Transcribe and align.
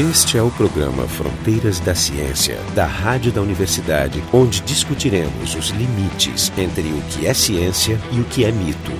Este 0.00 0.38
é 0.38 0.42
o 0.42 0.50
programa 0.50 1.06
Fronteiras 1.06 1.78
da 1.78 1.94
Ciência, 1.94 2.58
da 2.74 2.86
Rádio 2.86 3.30
da 3.30 3.42
Universidade, 3.42 4.24
onde 4.32 4.62
discutiremos 4.62 5.54
os 5.54 5.68
limites 5.68 6.50
entre 6.56 6.88
o 6.88 7.02
que 7.10 7.26
é 7.26 7.34
ciência 7.34 8.00
e 8.10 8.18
o 8.18 8.24
que 8.24 8.46
é 8.46 8.50
mito. 8.50 8.92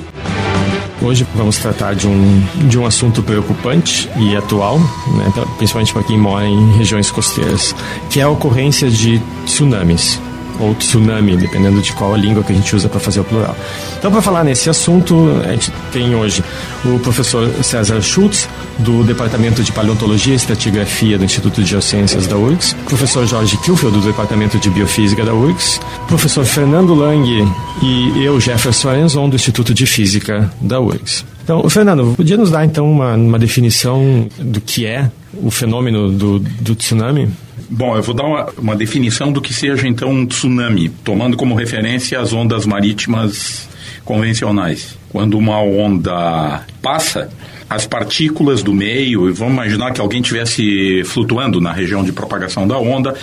Hoje 1.00 1.26
vamos 1.34 1.56
tratar 1.56 1.94
de 1.94 2.06
um, 2.06 2.42
de 2.68 2.78
um 2.78 2.84
assunto 2.84 3.22
preocupante 3.22 4.10
e 4.18 4.36
atual, 4.36 4.78
né, 4.78 5.32
principalmente 5.56 5.90
para 5.94 6.02
quem 6.02 6.18
mora 6.18 6.44
em 6.46 6.76
regiões 6.76 7.10
costeiras, 7.10 7.74
que 8.10 8.20
é 8.20 8.24
a 8.24 8.28
ocorrência 8.28 8.90
de 8.90 9.18
tsunamis 9.46 10.20
ou 10.60 10.74
tsunami, 10.74 11.36
dependendo 11.36 11.80
de 11.80 11.92
qual 11.92 12.14
a 12.14 12.16
língua 12.16 12.44
que 12.44 12.52
a 12.52 12.54
gente 12.54 12.74
usa 12.76 12.88
para 12.88 13.00
fazer 13.00 13.20
o 13.20 13.24
plural. 13.24 13.56
Então, 13.98 14.10
para 14.10 14.22
falar 14.22 14.44
nesse 14.44 14.68
assunto, 14.68 15.40
a 15.44 15.52
gente 15.52 15.72
tem 15.92 16.14
hoje 16.14 16.44
o 16.84 16.98
professor 16.98 17.48
César 17.62 18.00
Schultz, 18.00 18.48
do 18.78 19.02
Departamento 19.04 19.62
de 19.62 19.72
Paleontologia 19.72 20.32
e 20.32 20.36
Estratigrafia 20.36 21.18
do 21.18 21.24
Instituto 21.24 21.62
de 21.62 21.68
Geociências 21.68 22.26
da 22.26 22.36
URGS, 22.36 22.74
professor 22.86 23.26
Jorge 23.26 23.56
Kilfeld, 23.58 23.98
do 23.98 24.06
Departamento 24.06 24.58
de 24.58 24.70
Biofísica 24.70 25.24
da 25.24 25.34
URGS, 25.34 25.80
professor 26.08 26.44
Fernando 26.44 26.94
Lang 26.94 27.46
e 27.82 28.24
eu, 28.24 28.40
Jefferson 28.40 28.90
Arenzon, 28.90 29.28
do 29.28 29.36
Instituto 29.36 29.74
de 29.74 29.86
Física 29.86 30.50
da 30.60 30.80
URGS. 30.80 31.24
Então, 31.42 31.68
Fernando, 31.68 32.14
podia 32.16 32.36
nos 32.36 32.50
dar 32.50 32.64
então 32.64 32.90
uma, 32.90 33.14
uma 33.14 33.38
definição 33.38 34.28
do 34.38 34.60
que 34.60 34.86
é 34.86 35.10
o 35.42 35.50
fenômeno 35.50 36.10
do, 36.10 36.38
do 36.38 36.74
tsunami? 36.74 37.28
Bom, 37.72 37.96
eu 37.96 38.02
vou 38.02 38.12
dar 38.12 38.24
uma, 38.24 38.46
uma, 38.58 38.76
definição 38.76 39.30
do 39.30 39.40
que 39.40 39.54
seja 39.54 39.86
então 39.86 40.10
um 40.10 40.26
tsunami, 40.26 40.88
tomando 40.88 41.36
como 41.36 41.54
referência 41.54 42.18
as 42.18 42.32
ondas 42.32 42.66
marítimas 42.66 43.68
convencionais. 44.04 44.98
Quando 45.08 45.38
uma 45.38 45.60
onda 45.62 46.66
passa, 46.82 47.30
as 47.68 47.86
partículas 47.86 48.64
do 48.64 48.74
meio, 48.74 49.28
e 49.28 49.32
vamos 49.32 49.54
imaginar 49.54 49.92
que 49.92 50.00
alguém 50.00 50.20
estivesse 50.20 51.04
flutuando 51.04 51.60
na 51.60 51.72
região 51.72 52.02
de 52.02 52.10
propagação 52.10 52.66
da 52.66 52.76
onda, 52.76 53.14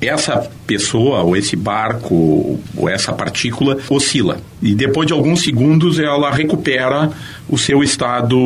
essa 0.00 0.50
pessoa, 0.66 1.20
ou 1.20 1.36
esse 1.36 1.54
barco, 1.54 2.58
ou 2.74 2.88
essa 2.88 3.12
partícula 3.12 3.76
oscila. 3.90 4.40
E 4.62 4.74
depois 4.74 5.06
de 5.06 5.12
alguns 5.12 5.42
segundos 5.42 5.98
ela 5.98 6.30
recupera 6.30 7.10
o 7.46 7.58
seu 7.58 7.82
estado 7.82 8.38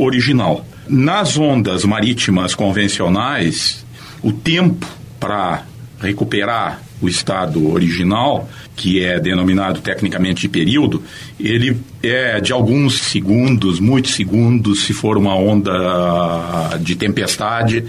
original. 0.00 0.64
Nas 0.88 1.36
ondas 1.36 1.84
marítimas 1.84 2.54
convencionais, 2.54 3.83
o 4.24 4.32
tempo 4.32 4.86
para 5.20 5.64
recuperar 6.00 6.82
o 7.00 7.08
estado 7.08 7.70
original, 7.70 8.48
que 8.74 9.04
é 9.04 9.20
denominado 9.20 9.80
tecnicamente 9.80 10.42
de 10.42 10.48
período, 10.48 11.02
ele 11.38 11.76
é 12.02 12.40
de 12.40 12.52
alguns 12.52 12.98
segundos, 13.00 13.78
muitos 13.78 14.14
segundos, 14.14 14.84
se 14.84 14.94
for 14.94 15.18
uma 15.18 15.36
onda 15.36 16.78
de 16.80 16.96
tempestade. 16.96 17.84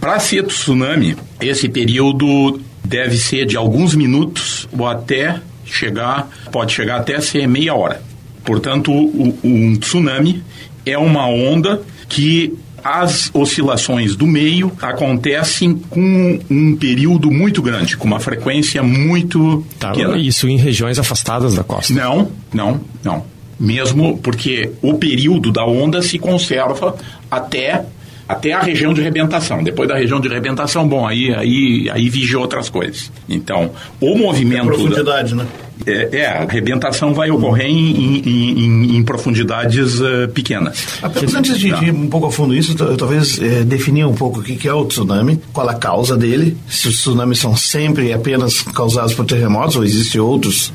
Para 0.00 0.18
ser 0.18 0.44
tsunami, 0.44 1.16
esse 1.40 1.68
período 1.68 2.60
deve 2.84 3.16
ser 3.16 3.46
de 3.46 3.56
alguns 3.56 3.94
minutos 3.94 4.68
ou 4.76 4.86
até 4.86 5.40
chegar, 5.64 6.28
pode 6.50 6.72
chegar 6.72 6.96
até 6.96 7.20
ser 7.20 7.46
meia 7.46 7.74
hora. 7.74 8.02
Portanto, 8.44 8.92
um 8.92 9.76
tsunami 9.76 10.42
é 10.84 10.98
uma 10.98 11.26
onda 11.26 11.82
que 12.08 12.52
as 12.86 13.30
oscilações 13.34 14.14
do 14.14 14.28
meio 14.28 14.70
acontecem 14.80 15.74
com 15.74 16.38
um 16.48 16.76
período 16.76 17.32
muito 17.32 17.60
grande, 17.60 17.96
com 17.96 18.06
uma 18.06 18.20
frequência 18.20 18.80
muito 18.80 19.66
tá, 19.76 19.90
pequena. 19.90 20.16
Isso 20.16 20.48
em 20.48 20.56
regiões 20.56 20.96
afastadas 20.96 21.54
da 21.54 21.64
costa? 21.64 21.92
Não, 21.92 22.30
não, 22.54 22.80
não. 23.02 23.24
Mesmo 23.58 24.18
porque 24.18 24.70
o 24.80 24.94
período 24.94 25.50
da 25.50 25.66
onda 25.66 26.00
se 26.00 26.16
conserva 26.16 26.94
até 27.28 27.84
até 28.28 28.52
a 28.52 28.60
região 28.60 28.92
de 28.92 29.00
rebentação. 29.00 29.62
Depois 29.62 29.88
da 29.88 29.96
região 29.96 30.20
de 30.20 30.28
rebentação, 30.28 30.86
bom, 30.86 31.06
aí, 31.06 31.32
aí, 31.32 31.88
aí 31.90 32.08
vigia 32.08 32.38
outras 32.38 32.68
coisas. 32.68 33.10
Então, 33.28 33.70
o 34.00 34.16
movimento. 34.16 34.62
É 34.62 34.66
profundidade, 34.66 35.34
da, 35.34 35.44
né? 35.44 35.48
É, 35.84 36.20
é, 36.20 36.26
a 36.26 36.44
rebentação 36.46 37.12
vai 37.12 37.30
ocorrer 37.30 37.66
em, 37.66 38.18
em, 38.18 38.64
em, 38.64 38.96
em 38.96 39.02
profundidades 39.02 40.00
uh, 40.00 40.28
pequenas. 40.32 40.86
Apenas 41.02 41.34
antes 41.34 41.58
de, 41.58 41.68
ir 41.68 41.92
um 41.92 42.08
pouco 42.08 42.26
a 42.26 42.32
fundo 42.32 42.54
isso, 42.54 42.74
talvez 42.96 43.38
é, 43.40 43.62
definir 43.62 44.06
um 44.06 44.14
pouco 44.14 44.40
o 44.40 44.42
que 44.42 44.66
é 44.66 44.72
o 44.72 44.84
tsunami, 44.86 45.40
qual 45.52 45.68
a 45.68 45.74
causa 45.74 46.16
dele, 46.16 46.56
se 46.68 46.88
os 46.88 46.96
tsunamis 46.96 47.38
são 47.38 47.54
sempre 47.54 48.12
apenas 48.12 48.62
causados 48.62 49.12
por 49.12 49.26
terremotos 49.26 49.76
ou 49.76 49.84
existem 49.84 50.20
outros 50.20 50.72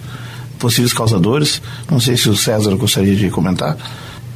possíveis 0.59 0.93
causadores. 0.93 1.61
Não 1.89 1.99
sei 1.99 2.15
se 2.15 2.29
o 2.29 2.35
César 2.35 2.75
gostaria 2.75 3.15
de 3.15 3.29
comentar. 3.29 3.75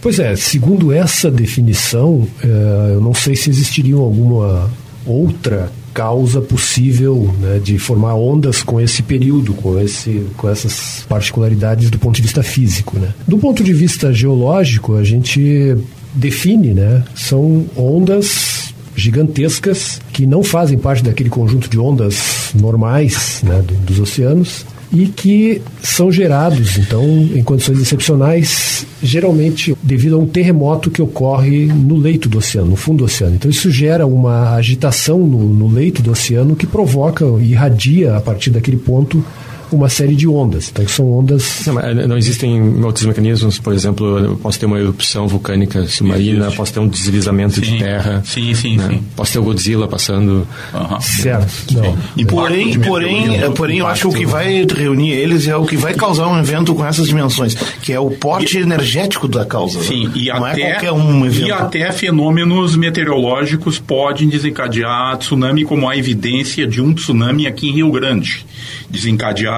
Pois 0.02 0.20
é, 0.20 0.36
segundo 0.36 0.92
essa 0.92 1.32
definição, 1.32 2.28
é, 2.44 2.94
eu 2.94 3.02
não 3.02 3.14
sei 3.14 3.36
se 3.36 3.50
existiria 3.50 3.96
alguma 3.96 4.70
outra 5.06 5.72
causa 5.95 6.41
possível 6.41 7.33
né, 7.39 7.57
de 7.57 7.79
formar 7.79 8.16
ondas 8.16 8.61
com 8.61 8.81
esse 8.81 9.01
período, 9.01 9.53
com, 9.53 9.79
esse, 9.79 10.25
com 10.35 10.50
essas 10.50 11.06
particularidades 11.07 11.89
do 11.89 11.97
ponto 11.97 12.17
de 12.17 12.22
vista 12.22 12.44
físico. 12.44 13.00
Né. 13.00 13.13
Do 13.25 13.38
ponto 13.38 13.63
de 13.63 13.72
vista 13.72 14.11
geológico, 14.13 14.95
a 14.95 15.03
gente 15.05 15.73
define, 16.13 16.73
né, 16.73 17.01
são 17.16 17.66
ondas 17.78 18.75
gigantescas 18.95 20.00
que 20.13 20.25
não 20.25 20.44
fazem 20.44 20.78
parte 20.78 21.03
daquele 21.03 21.29
conjunto 21.29 21.69
de 21.69 21.79
ondas 21.79 22.51
normais 22.56 23.41
né, 23.44 23.63
dos 23.85 24.00
oceanos 24.00 24.66
e 24.94 25.07
que 25.07 25.61
são 25.81 26.11
gerados, 26.11 26.78
então, 26.78 27.03
em 27.03 27.44
condições 27.44 27.81
excepcionais, 27.81 28.85
geralmente 29.01 29.75
devido 29.84 30.16
a 30.16 30.19
um 30.19 30.28
terremoto 30.28 30.89
que 30.89 31.01
ocorre 31.01 31.66
no 31.66 31.97
leito 31.97 32.29
do 32.29 32.38
oceano, 32.38 32.69
no 32.69 32.75
fundo 32.75 33.00
do 33.00 33.05
oceano. 33.05 33.35
Então, 33.35 33.51
isso 33.51 33.69
gera 33.69 34.05
uma 34.07 34.55
agitação 34.55 35.19
no, 35.19 35.53
no 35.53 35.67
leito 35.67 36.01
do 36.01 36.11
oceano 36.11 36.55
que 36.55 36.66
provoca, 36.66 37.25
irradia 37.41 38.16
a 38.16 38.22
partir 38.22 38.51
daquele 38.51 38.78
ponto 38.78 39.23
uma 39.72 39.90
série 39.90 40.16
de 40.16 40.28
ondas. 40.28 40.70
Então, 40.70 40.88
são 40.88 41.12
ondas. 41.12 41.66
Não, 41.66 42.08
não, 42.08 42.18
existem 42.18 42.84
outros 42.84 43.06
mecanismos, 43.06 43.59
por 43.59 43.74
exemplo, 43.74 44.20
eu 44.20 44.36
posso 44.38 44.59
ter 44.59 44.66
uma 44.66 44.80
erupção 44.80 45.28
vulcânica 45.28 45.86
submarina, 45.88 46.52
posso 46.52 46.74
ter 46.74 46.80
um 46.80 46.88
deslizamento 46.88 47.56
sim. 47.56 47.62
de 47.62 47.78
terra. 47.78 48.22
Sim, 48.26 48.53
sim, 48.53 48.78
né? 48.78 48.88
sim. 48.90 49.03
Posso 49.16 49.34
ter 49.34 49.40
o 49.40 49.44
Godzilla 49.44 49.88
passando. 49.88 50.48
Uhum. 50.74 51.02
Certo. 51.02 51.74
Não. 51.74 51.98
E 52.16 52.26
porém, 52.26 52.80
porém, 52.80 53.52
porém 53.56 53.80
eu 53.80 53.88
acho 53.88 54.09
que 54.09 54.16
o 54.16 54.20
que 54.20 54.26
vai 54.26 54.66
reunir 54.66 55.12
eles 55.12 55.48
é 55.48 55.56
o 55.56 55.66
que 55.66 55.78
vai 55.78 55.94
causar 55.94 56.28
um 56.28 56.40
evento 56.40 56.74
com 56.76 56.86
essas 56.86 57.08
dimensões, 57.08 57.56
que 57.82 57.94
é 57.94 58.00
o 58.00 58.12
porte 58.12 58.58
e, 58.58 58.62
energético 58.62 59.28
da 59.28 59.46
causa. 59.46 59.82
Sim, 59.82 60.09
e 60.16 60.28
não 60.28 60.46
até, 60.46 60.62
é 60.62 60.72
qualquer 60.72 60.92
um 60.92 61.26
evento. 61.26 61.47
E 61.47 61.52
até 61.52 61.92
fenômenos 61.92 62.76
meteorológicos 62.76 63.80
podem 63.80 64.28
desencadear 64.28 65.18
tsunami, 65.18 65.64
como 65.66 65.88
a 65.88 65.97
evidência 65.97 66.68
de 66.68 66.82
um 66.82 66.94
tsunami 66.94 67.47
aqui 67.47 67.70
em 67.70 67.74
Rio 67.74 67.92
Grande, 67.92 68.46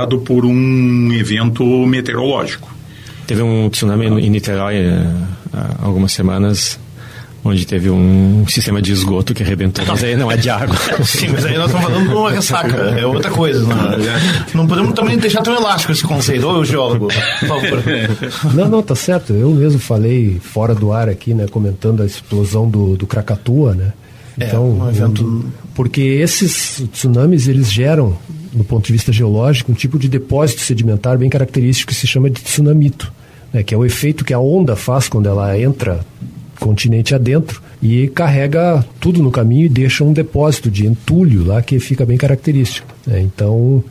por 0.05 0.45
um 0.45 1.13
evento 1.13 1.63
meteorológico. 1.85 2.75
Teve 3.25 3.41
um 3.41 3.69
tsunami 3.69 4.05
em 4.05 4.29
Niterói 4.29 4.75
eh, 4.75 5.13
há 5.53 5.85
algumas 5.85 6.11
semanas 6.11 6.79
onde 7.43 7.65
teve 7.65 7.89
um 7.89 8.45
sistema 8.47 8.81
de 8.81 8.91
esgoto 8.91 9.33
que 9.33 9.41
arrebentou, 9.41 9.85
mas 9.87 10.03
aí 10.03 10.15
não 10.15 10.31
é 10.31 10.37
de 10.37 10.49
água. 10.49 10.75
Sim, 11.03 11.29
mas 11.29 11.45
aí 11.45 11.57
nós 11.57 11.67
estamos 11.67 11.87
falando 11.87 12.09
de 12.09 12.15
uma 12.15 12.31
ressaca, 12.31 12.75
é 12.75 13.05
outra 13.05 13.31
coisa. 13.31 13.61
Não, 13.61 13.93
é? 13.93 14.21
não 14.53 14.67
podemos 14.67 14.93
também 14.93 15.17
deixar 15.17 15.41
tão 15.41 15.55
elástico 15.55 15.91
esse 15.91 16.03
conceito, 16.03 16.45
ô 16.45 16.63
geólogo, 16.63 17.07
por 17.07 17.47
favor. 17.47 17.83
Não, 18.53 18.67
não, 18.67 18.83
tá 18.83 18.95
certo. 18.95 19.33
Eu 19.33 19.51
mesmo 19.51 19.79
falei 19.79 20.39
fora 20.41 20.75
do 20.75 20.91
ar 20.91 21.09
aqui, 21.09 21.33
né, 21.33 21.47
comentando 21.49 22.03
a 22.03 22.05
explosão 22.05 22.69
do, 22.69 22.97
do 22.97 23.07
Krakatoa, 23.07 23.73
né? 23.73 23.93
É, 24.39 24.47
então, 24.47 24.77
é, 24.81 24.83
um 24.83 24.89
evento... 24.89 25.45
porque 25.77 26.01
esses 26.01 26.83
tsunamis, 26.91 27.47
eles 27.47 27.71
geram 27.71 28.17
do 28.51 28.63
ponto 28.63 28.88
de 28.88 28.93
vista 28.93 29.13
geológico, 29.13 29.71
um 29.71 29.75
tipo 29.75 29.99
de 29.99 30.09
depósito 30.09 30.61
sedimentar 30.61 31.19
bem 31.19 31.29
característico 31.29 31.91
que 31.91 31.95
se 31.95 32.07
chama 32.07 32.31
de 32.31 32.41
tsunamito, 32.41 33.13
né, 33.53 33.61
que 33.61 33.75
é 33.75 33.77
o 33.77 33.85
efeito 33.85 34.25
que 34.25 34.33
a 34.33 34.39
onda 34.39 34.75
faz 34.75 35.07
quando 35.07 35.29
ela 35.29 35.55
entra 35.59 35.99
continente 36.59 37.13
adentro 37.13 37.61
e 37.79 38.07
carrega 38.07 38.83
tudo 39.00 39.21
no 39.21 39.29
caminho 39.29 39.68
e 39.68 39.69
deixa 39.69 40.03
um 40.03 40.12
depósito 40.12 40.71
de 40.71 40.88
entulho 40.88 41.45
lá 41.45 41.62
que 41.62 41.79
fica 41.79 42.03
bem 42.07 42.18
característico. 42.18 42.91
Né? 43.06 43.21
Então, 43.21 43.83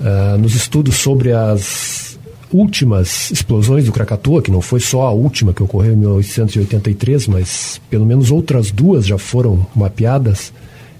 uh, 0.00 0.38
nos 0.38 0.54
estudos 0.54 0.96
sobre 0.96 1.32
as 1.32 2.18
últimas 2.50 3.30
explosões 3.30 3.84
do 3.84 3.92
Krakatoa, 3.92 4.40
que 4.40 4.50
não 4.50 4.62
foi 4.62 4.80
só 4.80 5.02
a 5.02 5.10
última 5.10 5.52
que 5.52 5.62
ocorreu 5.62 5.92
em 5.92 5.96
1883, 5.96 7.28
mas 7.28 7.78
pelo 7.90 8.06
menos 8.06 8.30
outras 8.30 8.70
duas 8.70 9.06
já 9.06 9.18
foram 9.18 9.66
mapeadas, 9.76 10.50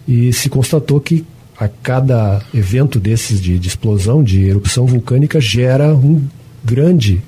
e 0.07 0.33
se 0.33 0.49
constatou 0.49 1.01
que 1.01 1.25
a 1.59 1.69
cada 1.69 2.43
evento 2.53 2.99
desses 2.99 3.41
de, 3.41 3.59
de 3.59 3.69
explosão, 3.69 4.23
de 4.23 4.45
erupção 4.45 4.87
vulcânica, 4.87 5.41
gera 5.41 5.95
um 5.95 6.23
grande 6.65 7.23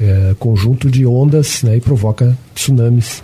é, 0.00 0.34
conjunto 0.38 0.90
de 0.90 1.04
ondas 1.06 1.62
né, 1.62 1.76
e 1.76 1.80
provoca 1.80 2.36
tsunamis 2.54 3.22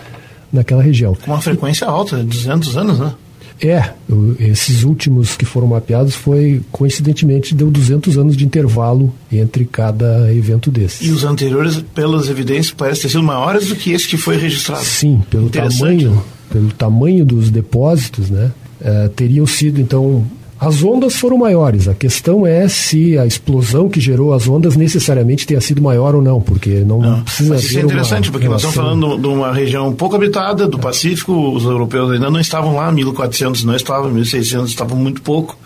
naquela 0.53 0.83
região. 0.83 1.15
Com 1.15 1.31
uma 1.31 1.41
frequência 1.41 1.87
alta, 1.87 2.23
200 2.25 2.77
anos, 2.77 2.99
né? 2.99 3.15
É, 3.61 3.91
esses 4.39 4.85
últimos 4.85 5.37
que 5.37 5.45
foram 5.45 5.67
mapeados 5.67 6.15
foi, 6.15 6.63
coincidentemente, 6.71 7.57
deu 7.57 7.71
200 7.71 8.17
anos 8.17 8.37
de 8.37 8.45
intervalo 8.45 9.13
entre 9.33 9.65
cada 9.65 10.33
evento 10.33 10.71
desses. 10.71 11.05
E 11.07 11.11
os 11.11 11.25
anteriores, 11.25 11.83
pelas 11.93 12.29
evidências, 12.29 12.73
parecem 12.73 13.03
ter 13.03 13.09
sido 13.09 13.23
maiores 13.25 13.69
do 13.69 13.75
que 13.75 13.91
esse 13.91 14.07
que 14.07 14.17
foi 14.17 14.37
registrado. 14.37 14.85
Sim, 14.85 15.23
pelo 15.29 15.51
tamanho, 15.51 16.23
pelo 16.53 16.69
tamanho 16.73 17.25
dos 17.25 17.51
depósitos, 17.51 18.31
né? 18.31 18.53
Eh, 18.81 19.11
teriam 19.15 19.47
sido 19.47 19.81
então 19.81 20.25
as 20.61 20.83
ondas 20.83 21.15
foram 21.15 21.39
maiores. 21.39 21.87
A 21.87 21.95
questão 21.95 22.45
é 22.45 22.67
se 22.69 23.17
a 23.17 23.25
explosão 23.25 23.89
que 23.89 24.01
gerou 24.01 24.35
as 24.35 24.49
ondas 24.49 24.75
necessariamente 24.77 25.47
tenha 25.47 25.61
sido 25.61 25.81
maior 25.81 26.17
ou 26.17 26.23
não, 26.23 26.41
porque 26.41 26.81
não, 26.81 27.01
não. 27.01 27.23
precisa 27.23 27.55
Mas 27.55 27.65
isso 27.65 27.79
é 27.79 27.83
interessante, 27.83 28.31
porque 28.31 28.47
relação... 28.49 28.71
nós 28.71 28.75
estamos 28.75 29.01
falando 29.01 29.23
de 29.23 29.27
uma 29.29 29.53
região 29.53 29.93
pouco 29.93 30.17
habitada 30.17 30.67
do 30.67 30.79
Pacífico, 30.79 31.33
os 31.55 31.63
europeus 31.63 32.11
ainda 32.11 32.29
não 32.29 32.41
estavam 32.41 32.75
lá, 32.75 32.91
1400 32.91 33.63
não 33.63 33.77
estavam, 33.77 34.11
1600 34.11 34.69
estavam 34.69 34.97
muito 34.97 35.23
pouco. 35.23 35.57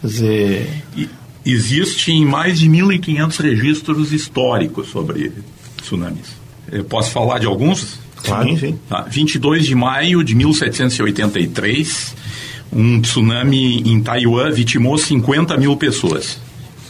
Quer 0.00 0.06
dizer... 0.06 0.70
Existem 1.44 2.26
mais 2.26 2.58
de 2.58 2.68
1.500 2.68 3.40
registros 3.40 4.12
históricos 4.12 4.90
sobre 4.90 5.32
tsunamis. 5.80 6.36
Eu 6.70 6.84
posso 6.84 7.10
falar 7.10 7.38
de 7.38 7.46
alguns? 7.46 7.98
Claro. 8.22 8.50
Sim, 8.50 8.58
sim. 8.58 8.78
Tá. 8.86 9.06
22 9.08 9.64
de 9.64 9.74
maio 9.74 10.22
de 10.22 10.34
1783 10.34 12.14
um 12.72 13.00
tsunami 13.00 13.80
em 13.80 14.02
Taiwan 14.02 14.50
vitimou 14.50 14.98
50 14.98 15.56
mil 15.56 15.76
pessoas. 15.76 16.40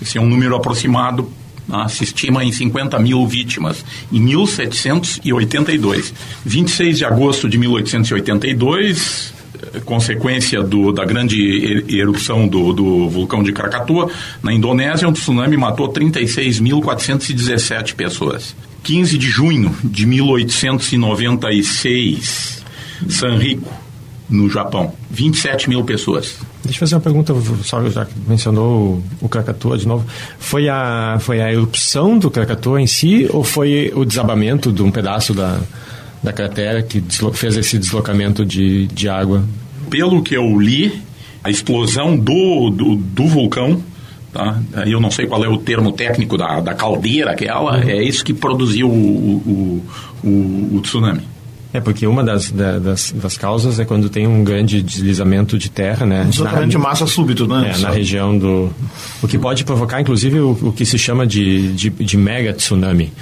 Esse 0.01 0.17
é 0.19 0.21
um 0.21 0.29
número 0.29 0.55
aproximado, 0.55 1.29
né? 1.69 1.87
se 1.89 2.05
estima 2.05 2.45
em 2.45 2.53
50 2.53 2.97
mil 2.99 3.27
vítimas, 3.27 3.83
em 4.13 4.21
1782. 4.21 6.15
26 6.45 6.99
de 6.99 7.05
agosto 7.05 7.49
de 7.49 7.59
1882, 7.59 9.35
eh, 9.75 9.81
consequência 9.81 10.63
do, 10.63 10.93
da 10.93 11.05
grande 11.05 11.85
erupção 11.89 12.47
do, 12.47 12.73
do, 12.73 13.09
vulcão 13.09 13.43
de 13.43 13.51
Krakatoa, 13.53 14.09
na 14.43 14.53
Indonésia, 14.53 15.09
um 15.09 15.13
tsunami 15.13 15.57
matou 15.57 15.93
36.417 15.93 17.95
pessoas. 17.95 18.55
15 18.85 19.19
de 19.19 19.29
junho 19.29 19.77
de 19.83 20.07
1896, 20.07 22.63
Sanrico, 23.09 23.88
no 24.29 24.49
Japão. 24.51 24.93
27 25.11 25.69
mil 25.69 25.85
pessoas. 25.85 26.37
Deixa 26.63 26.77
eu 26.77 26.81
fazer 26.81 26.95
uma 26.97 27.01
pergunta, 27.01 27.35
só 27.63 27.89
já 27.89 28.05
que 28.05 28.15
mencionou 28.27 29.03
o 29.21 29.29
Krakatoa 29.29 29.79
de 29.79 29.87
novo. 29.87 30.07
Foi 30.39 30.69
a, 30.69 31.17
foi 31.21 31.41
a 31.41 31.53
erupção 31.53 32.19
do 32.19 32.31
Krakatoa 32.31 32.81
em 32.81 32.87
si 32.87 33.29
ou 33.33 33.43
foi 33.43 33.93
o 33.95 34.05
desabamento 34.05 34.73
de 34.73 34.83
um 34.83 34.91
pedaço 34.91 35.33
da, 35.33 35.61
da 36.23 36.33
cratera 36.33 36.83
que 36.83 37.03
fez 37.33 37.57
esse 37.57 37.79
deslocamento 37.79 38.45
de, 38.45 38.87
de 38.89 39.09
água? 39.09 39.45
Pelo 39.89 40.23
que 40.23 40.37
eu 40.37 40.61
li, 40.61 41.01
a 41.43 41.51
explosão 41.51 42.17
do, 42.17 42.71
do, 42.71 42.97
do 42.97 43.27
vulcão 43.27 43.83
Tá? 44.33 44.61
Eu 44.87 45.01
não 45.01 45.11
sei 45.11 45.27
qual 45.27 45.43
é 45.43 45.49
o 45.49 45.57
termo 45.57 45.91
técnico 45.93 46.37
da, 46.37 46.61
da 46.61 46.75
caldeira 46.75 47.33
aquela, 47.33 47.79
uhum. 47.79 47.89
é 47.89 48.03
isso 48.03 48.23
que 48.23 48.35
produziu 48.35 48.89
o, 48.89 48.93
o, 48.93 49.85
o, 50.23 50.77
o 50.77 50.81
tsunami. 50.83 51.23
É, 51.79 51.81
porque 51.81 52.07
uma 52.07 52.25
das, 52.25 52.51
das, 52.51 53.13
das, 53.13 53.39
causas 53.39 53.79
é 53.79 53.85
quando 53.85 54.09
tem 54.09 54.27
um 54.27 54.43
grande 54.43 54.83
deslizamento 54.83 55.57
de 55.57 55.71
terra, 55.71 56.05
né? 56.05 56.25
Deslocamento 56.29 56.71
de 56.71 56.79
massa 56.79 57.07
súbito, 57.07 57.47
né? 57.47 57.73
É, 57.75 57.79
na 57.79 57.91
região 57.91 58.37
do... 58.37 58.71
O 59.23 59.29
que 59.29 59.39
pode 59.39 59.65
provocar, 59.65 60.01
inclusive, 60.01 60.41
o, 60.41 60.51
o 60.61 60.73
que 60.73 60.85
se 60.85 60.99
chama 60.99 61.25
de, 61.27 61.73
de, 61.75 61.89
de 61.91 62.17
mega 62.17 62.53
tsunami, 62.53 63.13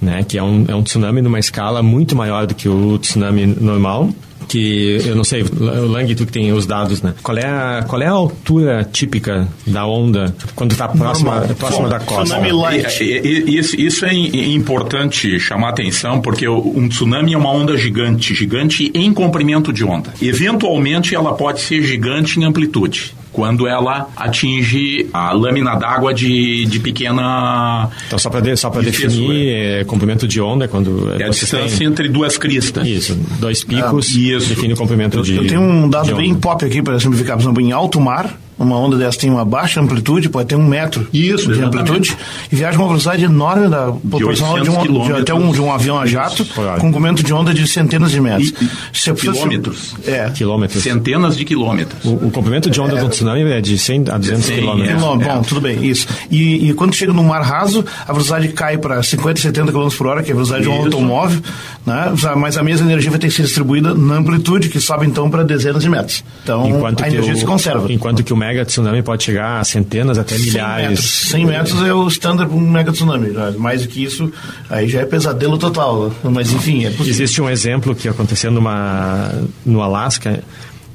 né? 0.00 0.24
Que 0.26 0.38
é 0.38 0.42
um, 0.42 0.64
é 0.68 0.74
um 0.74 0.82
tsunami 0.82 1.20
numa 1.20 1.38
escala 1.38 1.82
muito 1.82 2.16
maior 2.16 2.46
do 2.46 2.54
que 2.54 2.68
o 2.68 2.98
tsunami 2.98 3.46
normal 3.46 4.10
que 4.48 5.00
eu 5.04 5.14
não 5.14 5.24
sei, 5.24 5.44
Lang, 5.58 6.14
tu 6.14 6.26
que 6.26 6.32
tem 6.32 6.52
os 6.52 6.66
dados, 6.66 7.02
né? 7.02 7.14
Qual 7.22 7.36
é 7.36 7.46
a, 7.46 7.84
qual 7.86 8.00
é 8.00 8.06
a 8.06 8.12
altura 8.12 8.88
típica 8.90 9.46
da 9.66 9.86
onda 9.86 10.34
quando 10.54 10.72
está 10.72 10.88
próxima, 10.88 11.42
próxima 11.58 11.88
da 11.88 12.00
costa? 12.00 12.24
Tsunami 12.24 12.52
light. 12.52 13.02
Isso, 13.02 13.78
isso 13.78 14.04
é 14.06 14.14
importante 14.14 15.38
chamar 15.38 15.70
atenção 15.70 16.20
porque 16.20 16.48
um 16.48 16.88
tsunami 16.88 17.34
é 17.34 17.38
uma 17.38 17.50
onda 17.50 17.76
gigante, 17.76 18.34
gigante 18.34 18.90
em 18.94 19.12
comprimento 19.12 19.72
de 19.72 19.84
onda. 19.84 20.12
Eventualmente 20.20 21.14
ela 21.14 21.34
pode 21.34 21.60
ser 21.60 21.82
gigante 21.82 22.40
em 22.40 22.44
amplitude 22.44 23.14
quando 23.38 23.68
ela 23.68 24.08
atinge 24.16 25.08
a 25.12 25.32
lâmina 25.32 25.76
d'água 25.76 26.12
de, 26.12 26.64
de 26.66 26.80
pequena. 26.80 27.88
Então, 28.06 28.18
só 28.18 28.28
para 28.28 28.40
de, 28.40 28.56
só 28.56 28.68
definir, 28.68 29.48
é, 29.48 29.84
comprimento 29.84 30.26
de 30.26 30.40
onda 30.40 30.66
quando. 30.66 31.12
É 31.20 31.24
a 31.24 31.28
distância 31.28 31.78
tem... 31.78 31.86
entre 31.86 32.08
duas 32.08 32.36
cristas. 32.36 32.84
Isso, 32.84 33.16
dois 33.38 33.62
picos, 33.62 34.08
ah, 34.12 34.18
isso. 34.38 34.54
define 34.54 34.74
o 34.74 34.76
comprimento 34.76 35.18
eu, 35.18 35.22
de. 35.22 35.36
Eu 35.36 35.46
tenho 35.46 35.60
um 35.60 35.88
dado 35.88 36.14
bem 36.14 36.34
pop 36.34 36.64
aqui 36.64 36.82
para 36.82 36.98
simplificar, 36.98 37.36
por 37.36 37.42
exemplo, 37.42 37.62
em 37.62 37.72
alto 37.72 38.00
mar 38.00 38.34
uma 38.58 38.76
onda 38.76 38.96
dessa 38.96 39.18
tem 39.18 39.30
uma 39.30 39.44
baixa 39.44 39.80
amplitude, 39.80 40.28
pode 40.28 40.48
ter 40.48 40.56
um 40.56 40.66
metro 40.66 41.06
Isso, 41.12 41.52
de 41.52 41.62
amplitude, 41.62 42.16
e 42.50 42.56
viaja 42.56 42.76
com 42.76 42.82
uma 42.82 42.88
velocidade 42.88 43.24
enorme 43.24 43.68
da 43.68 43.92
proporcional 43.92 44.60
de, 44.60 44.70
um, 44.70 45.04
de, 45.04 45.12
até 45.12 45.32
um, 45.32 45.52
de 45.52 45.60
um 45.60 45.72
avião 45.72 45.98
a 45.98 46.06
jato, 46.06 46.44
com 46.44 46.88
um 46.88 46.92
comprimento 46.92 47.22
de 47.22 47.32
onda 47.32 47.54
de 47.54 47.66
centenas 47.66 48.10
de 48.10 48.20
metros. 48.20 48.52
E, 48.60 49.14
quilômetros. 49.14 49.94
É. 50.06 50.30
Quilômetros. 50.30 50.82
Centenas 50.82 51.36
de 51.36 51.44
quilômetros. 51.44 52.04
O, 52.04 52.26
o 52.26 52.30
comprimento 52.30 52.70
de 52.70 52.80
onda 52.80 52.98
é, 52.98 53.00
do 53.00 53.08
tsunami 53.08 53.42
é 53.42 53.60
de 53.60 53.78
100 53.78 54.04
a 54.10 54.18
200 54.18 54.44
100, 54.44 54.56
quilômetros. 54.56 54.90
É, 54.90 54.94
bom, 54.96 55.22
é. 55.22 55.40
tudo 55.46 55.60
bem, 55.60 55.84
isso. 55.84 56.06
E, 56.30 56.68
e, 56.68 56.74
quando 56.74 56.94
chega 56.94 57.12
no 57.12 57.22
mar 57.22 57.42
raso, 57.42 57.84
a 58.06 58.12
velocidade 58.12 58.48
cai 58.48 58.76
para 58.78 59.02
50, 59.02 59.40
70 59.40 59.72
km 59.72 59.88
por 59.96 60.06
hora, 60.06 60.22
que 60.22 60.30
é 60.30 60.32
a 60.32 60.34
velocidade 60.34 60.64
isso. 60.64 60.72
de 60.72 60.78
um 60.78 60.84
automóvel, 60.84 61.40
né? 61.86 62.12
mas 62.36 62.56
a 62.56 62.62
mesma 62.62 62.86
energia 62.86 63.10
vai 63.10 63.20
ter 63.20 63.28
que 63.28 63.34
ser 63.34 63.42
distribuída 63.42 63.94
na 63.94 64.16
amplitude, 64.16 64.68
que 64.68 64.80
sobe 64.80 65.06
então 65.06 65.30
para 65.30 65.42
dezenas 65.42 65.82
de 65.82 65.88
metros. 65.88 66.24
Então, 66.42 66.68
enquanto 66.68 67.02
a 67.02 67.08
energia 67.08 67.34
o, 67.34 67.36
se 67.36 67.44
conserva. 67.44 67.92
Enquanto 67.92 68.22
que 68.22 68.32
o 68.32 68.36
mega 68.48 68.64
tsunami 68.64 69.02
pode 69.02 69.24
chegar 69.24 69.60
a 69.60 69.64
centenas 69.64 70.16
até 70.16 70.38
milhares. 70.38 71.00
100 71.00 71.44
metros, 71.44 71.74
100 71.74 71.82
metros 71.82 71.82
é 71.82 71.92
o 71.92 72.08
standard 72.08 72.48
para 72.48 72.58
um 72.58 72.70
mega 72.70 72.92
tsunami. 72.92 73.30
Mais 73.58 73.82
do 73.82 73.88
que 73.88 74.02
isso, 74.02 74.32
aí 74.70 74.88
já 74.88 75.00
é 75.00 75.04
pesadelo 75.04 75.58
total. 75.58 76.12
Mas 76.24 76.52
enfim, 76.52 76.86
é 76.86 76.90
possível. 76.90 77.10
Existe 77.10 77.42
um 77.42 77.50
exemplo 77.50 77.94
que 77.94 78.08
aconteceu 78.08 78.50
numa, 78.50 79.30
no 79.66 79.82
Alasca 79.82 80.42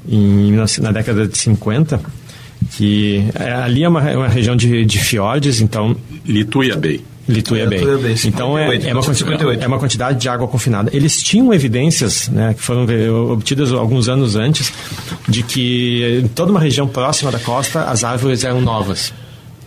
em, 0.08 0.52
na 0.80 0.92
década 0.92 1.26
de 1.26 1.38
50 1.38 2.00
que 2.72 3.24
é, 3.34 3.52
ali 3.52 3.84
é 3.84 3.88
uma, 3.88 4.10
é 4.10 4.16
uma 4.16 4.28
região 4.28 4.56
de, 4.56 4.86
de 4.86 4.98
fiordes, 4.98 5.60
então... 5.60 5.94
Lituia 6.24 6.76
Bay. 6.76 7.02
Lituia 7.28 7.68
Bay. 7.68 7.80
Então 8.24 8.58
é, 8.58 8.76
é, 8.76 8.92
uma 8.92 9.02
quantidade, 9.02 9.64
é 9.64 9.66
uma 9.66 9.78
quantidade 9.78 10.20
de 10.20 10.28
água 10.28 10.46
confinada. 10.46 10.90
Eles 10.92 11.22
tinham 11.22 11.52
evidências, 11.52 12.28
né, 12.28 12.54
que 12.54 12.60
foram 12.60 12.86
obtidas 13.30 13.72
alguns 13.72 14.08
anos 14.08 14.36
antes, 14.36 14.72
de 15.28 15.42
que 15.42 16.20
em 16.22 16.28
toda 16.28 16.50
uma 16.50 16.60
região 16.60 16.86
próxima 16.86 17.30
da 17.30 17.38
costa 17.38 17.84
as 17.84 18.04
árvores 18.04 18.44
eram 18.44 18.60
novas 18.60 19.12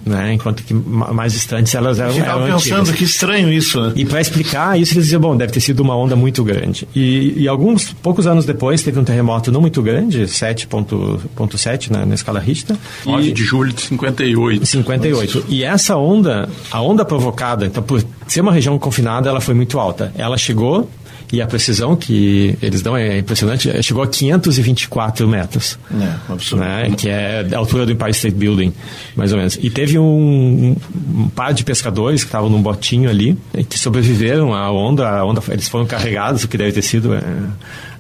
né? 0.07 0.33
Enquanto 0.33 0.63
que 0.63 0.74
mais 0.74 1.33
distantes 1.33 1.74
elas 1.75 2.00
eram, 2.00 2.15
eram 2.15 2.45
pensando 2.45 2.81
antigas. 2.81 2.95
que 2.98 3.04
estranho 3.04 3.51
isso. 3.51 3.80
Né? 3.81 3.94
E 3.95 4.06
para 4.06 4.21
explicar 4.21 4.80
isso 4.80 4.94
eles 4.94 5.06
diziam, 5.06 5.21
bom, 5.21 5.36
deve 5.36 5.51
ter 5.51 5.59
sido 5.59 5.81
uma 5.81 5.95
onda 5.95 6.15
muito 6.15 6.44
grande. 6.44 6.88
E, 6.95 7.33
e 7.38 7.48
alguns 7.48 7.92
poucos 7.94 8.27
anos 8.27 8.45
depois 8.45 8.81
teve 8.81 9.00
um 9.00 9.04
terremoto 9.04 9.51
não 9.51 9.62
muito 9.62 9.81
grande, 9.81 10.24
7.7 10.24 11.92
na, 11.92 12.06
na 12.06 12.16
escala 12.16 12.40
Richter. 12.40 12.76
9 13.06 13.31
de 13.31 13.44
julho 13.44 13.73
de 13.73 13.81
58. 13.81 14.66
58. 14.66 15.45
E 15.49 15.64
essa 15.64 15.95
onda, 15.97 16.49
a 16.71 16.81
onda 16.81 17.06
provocada, 17.06 17.66
então 17.66 17.83
por 17.83 18.04
ser 18.28 18.42
uma 18.42 18.52
região 18.52 18.78
confinada, 18.78 19.30
ela 19.30 19.42
foi 19.42 19.54
muito 19.54 19.80
alta. 19.80 20.11
Ela 20.18 20.37
chegou 20.37 20.90
e 21.31 21.42
a 21.42 21.48
precisão 21.48 21.96
que 21.96 22.57
eles 22.62 22.81
dão 22.81 22.96
é 22.96 23.19
impressionante. 23.19 23.69
Chegou 23.84 24.02
a 24.02 24.07
524 24.07 25.28
metros. 25.28 25.78
É, 25.92 26.31
absurdo. 26.34 26.64
Né? 26.64 26.94
Que 26.98 27.10
é 27.10 27.46
a 27.52 27.57
altura 27.57 27.86
do 27.86 27.92
Empire 27.92 28.12
State 28.12 28.36
Building, 28.36 28.74
mais 29.16 29.31
ou 29.31 29.38
menos. 29.38 29.57
E 29.62 29.69
teve 29.69 30.00
um, 30.00 30.76
um 31.16 31.30
par 31.30 31.54
de 31.54 31.64
pescadores 31.64 32.24
que 32.24 32.30
estavam 32.30 32.50
num 32.50 32.62
botinho 32.62 33.10
ali, 33.10 33.38
que 33.69 33.78
sobreviveram 33.78 34.54
à 34.54 34.72
onda. 34.72 35.07
A 35.07 35.26
onda 35.26 35.42
eles 35.50 35.68
foram 35.68 35.86
carregados, 35.86 36.44
o 36.44 36.48
que 36.48 36.57
deve 36.57 36.72
ter 36.72 36.81
sido... 36.81 37.14
É, 37.14 37.22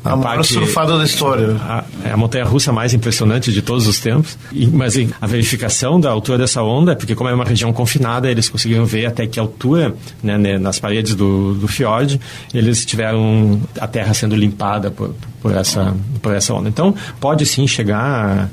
a, 0.09 0.13
a 0.13 0.15
maior 0.15 0.43
surfada 0.43 0.97
da 0.97 1.03
história. 1.03 1.55
A, 1.61 1.83
é 2.03 2.11
a 2.11 2.17
montanha 2.17 2.45
russa 2.45 2.71
mais 2.71 2.93
impressionante 2.93 3.51
de 3.51 3.61
todos 3.61 3.87
os 3.87 3.99
tempos. 3.99 4.37
E, 4.51 4.67
mas 4.67 4.95
a 5.21 5.27
verificação 5.27 5.99
da 5.99 6.09
altura 6.09 6.37
dessa 6.37 6.61
onda, 6.63 6.95
porque 6.95 7.15
como 7.15 7.29
é 7.29 7.33
uma 7.33 7.45
região 7.45 7.71
confinada, 7.73 8.29
eles 8.29 8.49
conseguiram 8.49 8.85
ver 8.85 9.05
até 9.05 9.27
que 9.27 9.39
altura, 9.39 9.93
né, 10.23 10.37
né, 10.37 10.57
nas 10.57 10.79
paredes 10.79 11.15
do, 11.15 11.53
do 11.55 11.67
fiord, 11.67 12.19
eles 12.53 12.85
tiveram 12.85 13.61
a 13.79 13.87
terra 13.87 14.13
sendo 14.13 14.35
limpada 14.35 14.89
por, 14.89 15.13
por, 15.41 15.55
essa, 15.55 15.95
por 16.21 16.33
essa 16.33 16.53
onda. 16.53 16.69
Então, 16.69 16.93
pode 17.19 17.45
sim 17.45 17.67
chegar. 17.67 18.49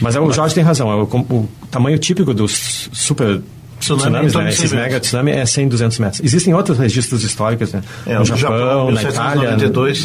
Mas 0.00 0.16
o 0.16 0.32
Jorge 0.32 0.54
tem 0.54 0.64
razão. 0.64 0.90
É 0.90 0.94
o, 0.94 1.04
o 1.04 1.48
tamanho 1.70 1.98
típico 1.98 2.34
dos 2.34 2.88
super 2.92 3.40
tsunamis, 3.78 4.34
né? 4.34 4.48
Esses 4.48 4.72
mega 4.72 5.00
tsunami 5.00 5.32
é 5.32 5.44
100, 5.44 5.68
200 5.68 5.98
metros. 5.98 6.20
Existem 6.24 6.54
outros 6.54 6.78
registros 6.78 7.22
históricos, 7.22 7.72
né? 7.72 7.82
É, 8.06 8.18
no, 8.18 8.24
Japão, 8.24 8.38
Japão 8.38 8.90
na 8.90 9.02
Itália. 9.02 9.56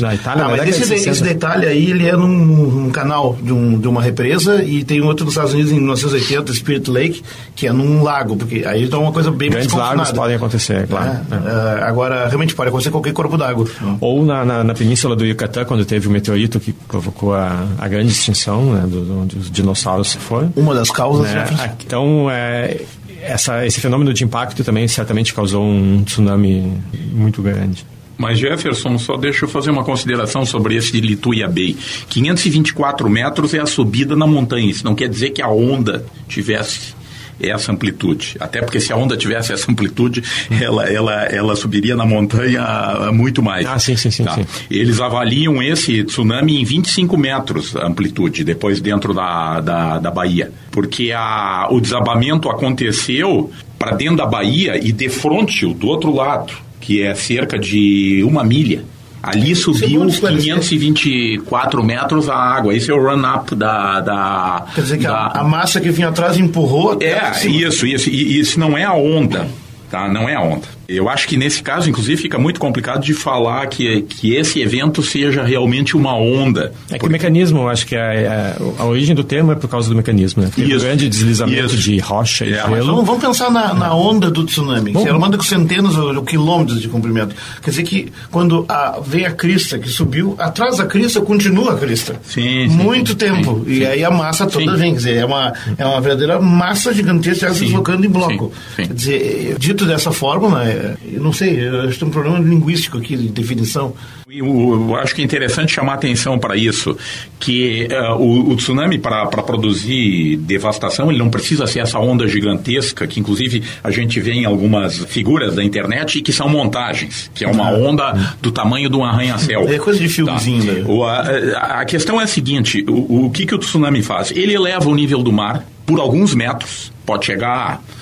Na 0.02 0.16
Itália, 0.16 0.46
ah, 0.46 0.50
mas 0.50 0.80
esse, 0.80 0.94
esse 1.10 1.24
da 1.24 1.32
Itália 1.32 1.70
aí, 1.70 1.92
ele 1.92 2.08
é 2.08 2.16
num, 2.16 2.28
num 2.28 2.90
canal 2.90 3.38
de, 3.42 3.52
um, 3.52 3.80
de, 3.80 3.88
uma 3.88 4.02
represa 4.02 4.64
e 4.64 4.84
tem 4.84 5.02
outro 5.02 5.26
nos 5.26 5.34
Estados 5.34 5.54
Unidos 5.54 5.72
em 5.72 5.76
1980, 5.76 6.54
Spirit 6.54 6.90
Lake, 6.90 7.24
que 7.56 7.68
é 7.68 7.72
num 7.72 8.04
lago, 8.04 8.36
porque 8.36 8.64
aí 8.66 8.88
dá 8.88 9.00
uma 9.00 9.12
coisa 9.12 9.32
bem 9.32 9.50
Grandes 9.50 9.74
lagos 9.74 10.12
podem 10.12 10.36
acontecer, 10.36 10.88
claro. 10.88 11.20
É, 11.32 11.80
é. 11.80 11.84
agora, 11.84 12.28
realmente 12.28 12.56
pode 12.56 12.70
acontecer 12.70 12.92
qualquer 12.92 13.14
corpo 13.14 13.38
d'água. 13.38 13.66
Ou 14.00 14.26
na, 14.26 14.46
na, 14.46 14.64
na, 14.64 14.74
península 14.74 15.16
do 15.16 15.26
Yucatán, 15.26 15.66
quando 15.66 15.86
teve 15.86 16.08
o 16.08 16.12
meteorito 16.12 16.60
que 16.60 16.72
provocou 16.74 17.34
a, 17.34 17.66
a 17.78 17.88
grande 17.88 18.12
extinção 18.12 18.74
né, 18.74 18.84
do, 18.88 19.22
onde 19.22 19.38
os 19.38 19.52
dinossauros 19.52 20.12
se 20.12 20.18
foram. 20.18 20.52
Uma 20.56 20.74
das 20.74 20.90
causas, 20.90 21.32
né? 21.32 21.46
né? 21.52 21.76
Então, 21.86 22.30
é, 22.30 22.82
essa, 23.22 23.66
esse 23.66 23.80
fenômeno 23.80 24.14
de 24.14 24.24
impacto 24.24 24.64
também 24.64 24.88
certamente 24.88 25.34
causou 25.34 25.64
um 25.64 26.04
tsunami 26.04 26.82
muito 27.12 27.42
grande. 27.42 27.86
Mas 28.18 28.38
Jefferson, 28.38 29.00
só 29.00 29.18
deixa 29.18 29.46
eu 29.46 29.50
fazer 29.50 29.72
uma 29.72 29.84
consideração 29.84 30.46
sobre 30.46 30.76
esse 30.76 30.92
de 30.92 31.02
Lituia 31.02 31.48
Bay. 31.48 31.76
524 32.08 33.10
metros 33.10 33.54
é 33.54 33.60
a 33.60 33.66
subida 33.66 34.16
na 34.16 34.28
montanha. 34.28 34.70
Isso 34.70 34.86
não 34.86 34.94
quer 34.94 35.10
dizer 35.10 35.32
que 35.32 35.42
a 35.42 35.50
onda 35.50 36.06
tivesse 36.28 36.94
essa 37.40 37.72
amplitude. 37.72 38.36
Até 38.40 38.62
porque 38.62 38.80
se 38.80 38.92
a 38.92 38.96
onda 38.96 39.16
tivesse 39.18 39.54
essa 39.54 39.72
amplitude, 39.72 40.24
ela, 40.62 40.90
ela, 40.90 41.24
ela 41.26 41.56
subiria 41.56 41.96
na 41.96 42.06
montanha 42.06 43.12
muito 43.12 43.42
mais. 43.42 43.66
Ah, 43.66 43.80
sim, 43.80 43.96
sim, 43.96 44.12
sim, 44.12 44.24
tá? 44.24 44.36
sim. 44.36 44.46
Eles 44.70 45.00
avaliam 45.00 45.62
esse 45.62 46.04
tsunami 46.04 46.62
em 46.62 46.66
25 46.66 47.18
metros 47.18 47.76
a 47.76 47.88
amplitude, 47.88 48.44
depois 48.44 48.82
dentro 48.82 49.14
da, 49.14 49.60
da, 49.62 50.00
da 50.00 50.12
Bahia. 50.12 50.52
Porque 50.72 51.12
a, 51.12 51.68
o 51.70 51.80
desabamento 51.80 52.50
aconteceu 52.50 53.52
para 53.78 53.96
dentro 53.96 54.18
da 54.18 54.26
Bahia 54.26 54.78
e 54.78 54.92
de 54.92 55.10
frente, 55.10 55.66
do 55.74 55.88
outro 55.88 56.14
lado, 56.14 56.54
que 56.80 57.02
é 57.02 57.16
cerca 57.16 57.58
de 57.58 58.24
uma 58.24 58.44
milha. 58.44 58.84
Ali 59.24 59.56
subiu 59.56 60.08
524 60.08 61.84
metros 61.84 62.28
a 62.28 62.36
água. 62.36 62.76
Esse 62.76 62.90
é 62.90 62.94
o 62.94 63.02
run-up 63.02 63.54
da, 63.56 64.00
da. 64.00 64.66
Quer 64.74 64.82
dizer 64.82 64.98
que 64.98 65.04
da... 65.04 65.28
a, 65.28 65.44
massa 65.44 65.80
que 65.80 65.92
vinha 65.92 66.10
atrás 66.10 66.38
empurrou. 66.38 66.98
É, 67.02 67.32
isso, 67.48 67.86
isso. 67.86 68.10
E 68.10 68.40
isso 68.40 68.60
não 68.60 68.76
é 68.78 68.84
a 68.84 68.94
onda, 68.94 69.48
tá? 69.90 70.08
Não 70.08 70.28
é 70.28 70.36
a 70.36 70.42
onda. 70.42 70.68
Eu 70.96 71.08
acho 71.10 71.28
que 71.28 71.38
nesse 71.38 71.64
caso, 71.64 71.90
inclusive, 71.90 72.22
fica 72.22 72.38
muito 72.38 72.60
complicado 72.60 73.02
de 73.02 73.14
falar 73.14 73.66
que, 73.68 74.02
que 74.04 74.36
esse 74.36 74.62
evento 74.62 75.02
seja 75.02 75.44
realmente 75.44 75.96
uma 75.96 76.16
onda. 76.16 76.74
É 76.90 77.00
que 77.00 77.06
o 77.06 77.10
mecanismo, 77.10 77.68
acho 77.68 77.88
que 77.88 77.96
a, 77.96 78.58
a, 78.60 78.84
a, 78.84 78.86
origem 78.86 79.16
do 79.16 79.24
termo 79.24 79.52
é 79.52 79.56
por 79.56 79.70
causa 79.70 79.90
do 79.90 79.96
mecanismo, 79.96 80.44
né? 80.44 80.52
Tem 80.54 80.66
um 80.66 80.80
grande 80.80 81.08
deslizamento 81.08 81.74
Isso. 81.74 81.78
de 81.78 81.98
rocha 82.00 82.46
e 82.46 82.54
É, 82.54 82.62
gelo. 82.62 82.86
Vamos, 82.86 83.06
vamos 83.06 83.24
pensar 83.24 83.50
na, 83.50 83.74
na 83.74 83.96
onda 83.96 84.30
do 84.30 84.46
tsunami. 84.46 84.92
Bom. 84.92 85.08
Ela 85.08 85.18
manda 85.18 85.38
com 85.38 85.44
centenas 85.44 85.96
ou, 85.96 86.22
quilômetros 86.24 86.82
de 86.82 86.88
comprimento. 86.88 87.36
Quer 87.62 87.70
dizer 87.70 87.84
que 87.84 88.12
quando 88.30 88.66
a, 88.68 89.00
vem 89.04 89.26
a 89.26 89.32
crista 89.32 89.80
que 89.80 89.88
subiu, 89.88 90.36
atrás 90.38 90.78
da 90.78 90.86
crista 90.86 91.22
continua 91.22 91.74
a 91.74 91.78
crista. 91.78 92.20
Sim, 92.24 92.68
Muito 92.68 93.12
sim, 93.12 93.18
tempo. 93.18 93.64
sim, 93.66 93.72
e 93.72 93.78
sim. 93.78 93.86
aí 93.86 94.04
a 94.04 94.12
massa 94.12 94.46
toda 94.46 94.76
vem. 94.76 94.92
Quer 94.92 94.98
dizer, 94.98 95.16
é 95.18 95.26
uma, 95.26 95.54
é 95.78 95.86
uma 95.86 96.02
verdadeira 96.02 96.42
massa 96.42 96.94
gigantesca 96.94 97.54
se 97.54 97.66
deslocando 97.66 98.06
em 98.06 98.10
bloco. 98.10 98.52
Quer 98.76 98.94
dizer, 98.94 99.56
dito 99.58 99.86
dessa 99.86 100.12
forma, 100.12 100.64
né, 100.64 100.81
eu 101.14 101.22
não 101.22 101.34
sei, 101.34 101.68
acho 101.68 101.94
que 101.94 102.00
tem 102.00 102.08
um 102.08 102.12
problema 102.12 102.40
linguístico 102.40 102.98
aqui 102.98 103.16
de 103.16 103.28
definição. 103.30 103.94
Eu, 104.30 104.46
eu 104.46 104.96
acho 104.96 105.14
que 105.14 105.22
é 105.22 105.26
interessante 105.26 105.74
chamar 105.74 105.96
atenção 105.96 106.40
para 106.40 106.56
isso, 106.56 106.98
que 107.38 107.88
eh, 107.90 108.12
o, 108.14 108.52
o 108.52 108.56
tsunami, 108.56 108.98
para 108.98 109.28
produzir 109.28 110.38
devastação, 110.38 111.10
ele 111.10 111.20
não 111.20 111.30
precisa 111.30 111.68
ser 111.68 111.80
essa 111.80 112.00
onda 112.00 112.26
gigantesca, 112.28 113.06
que 113.06 113.20
inclusive 113.20 113.62
a 113.84 113.92
gente 113.92 114.22
vê 114.22 114.32
em 114.32 114.46
algumas 114.46 115.00
figuras 115.06 115.56
da 115.56 115.64
internet, 115.64 116.20
e 116.20 116.22
que 116.22 116.32
são 116.32 116.48
montagens, 116.48 117.30
que 117.36 117.44
é 117.44 117.48
uma 117.48 117.70
onda 117.72 118.36
do 118.42 118.52
tamanho 118.54 118.90
de 118.90 118.96
um 118.96 119.04
arranha-céu. 119.04 119.68
É 119.68 119.78
coisa 119.78 120.00
de 120.00 120.08
filmezinho, 120.08 120.64
né? 120.64 120.84
O, 120.88 121.04
a, 121.04 121.82
a 121.82 121.86
questão 121.86 122.22
é 122.22 122.24
a 122.24 122.28
seguinte, 122.28 122.86
o, 122.88 123.26
o 123.26 123.30
que, 123.32 123.46
que 123.46 123.54
o 123.54 123.58
tsunami 123.58 124.02
faz? 124.02 124.32
Ele 124.32 124.54
eleva 124.54 124.90
o 124.90 124.96
nível 124.96 125.22
do 125.22 125.34
mar 125.34 125.66
por 125.86 126.00
alguns 126.00 126.34
metros, 126.34 126.92
pode 127.06 127.26
chegar... 127.26 127.82
a, 127.88 128.01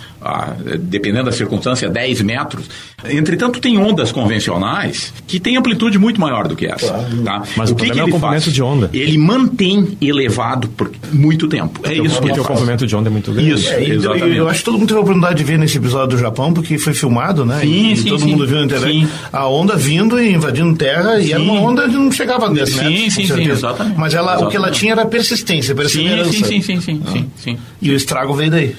dependendo 0.79 1.25
da 1.25 1.31
circunstância, 1.31 1.89
10 1.89 2.21
metros. 2.21 2.65
Entretanto, 3.09 3.59
tem 3.59 3.77
ondas 3.77 4.11
convencionais 4.11 5.13
que 5.25 5.39
têm 5.39 5.55
amplitude 5.57 5.97
muito 5.97 6.19
maior 6.19 6.47
do 6.47 6.55
que 6.55 6.65
essa. 6.65 6.93
Tá? 7.23 7.43
Mas 7.55 7.71
o 7.71 7.75
que 7.75 7.85
problema 7.85 7.93
que 7.93 7.99
é 7.99 8.03
o 8.03 8.05
ele 8.05 8.11
comprimento 8.11 8.43
faz? 8.43 8.53
de 8.53 8.61
onda. 8.61 8.89
Ele 8.93 9.17
mantém 9.17 9.97
elevado 10.01 10.67
por 10.69 10.91
muito 11.11 11.47
tempo. 11.47 11.79
É 11.83 11.93
isso 11.93 12.03
que 12.03 12.09
Porque 12.21 12.31
ele 12.33 12.39
o 12.41 12.43
comprimento 12.43 12.85
de 12.85 12.95
onda 12.95 13.09
é 13.09 13.11
muito 13.11 13.31
grande. 13.31 13.51
Isso. 13.51 13.69
É, 13.69 13.83
Exatamente. 13.89 14.35
eu 14.37 14.49
acho 14.49 14.59
que 14.59 14.65
todo 14.65 14.77
mundo 14.77 14.87
teve 14.87 14.99
a 14.99 15.01
oportunidade 15.01 15.35
de 15.37 15.43
ver 15.43 15.57
nesse 15.57 15.77
episódio 15.77 16.17
do 16.17 16.21
Japão, 16.21 16.51
porque 16.53 16.77
foi 16.77 16.93
filmado, 16.93 17.45
né? 17.45 17.59
Sim, 17.61 17.91
e 17.91 17.97
sim, 17.97 18.09
todo 18.09 18.19
sim. 18.21 18.31
mundo 18.31 18.45
viu 18.45 18.57
na 18.57 18.65
internet. 18.65 18.91
Sim. 18.91 19.07
A 19.31 19.47
onda 19.47 19.75
vindo 19.77 20.19
e 20.21 20.33
invadindo 20.33 20.75
terra, 20.75 21.19
e 21.19 21.31
era 21.31 21.41
uma 21.41 21.53
onda 21.53 21.83
que 21.87 21.95
não 21.95 22.11
chegava 22.11 22.47
a 22.47 22.49
10 22.49 22.69
Sim, 22.69 22.75
metros. 22.83 23.13
sim, 23.13 23.27
sim, 23.27 23.49
exatamente. 23.49 23.97
Mas 23.97 24.13
ela, 24.13 24.33
o 24.35 24.49
que 24.49 24.57
ela 24.57 24.67
Exatamente. 24.67 24.79
tinha 24.79 24.91
era 24.91 25.05
persistência, 25.05 25.73
Sim, 25.73 25.75
perseverança. 25.79 26.31
sim, 26.31 26.43
sim, 26.43 26.61
sim, 26.61 26.81
sim, 26.81 27.01
sim, 27.11 27.25
sim. 27.37 27.57
E 27.81 27.89
o 27.89 27.95
estrago 27.95 28.33
veio 28.33 28.51
daí. 28.51 28.75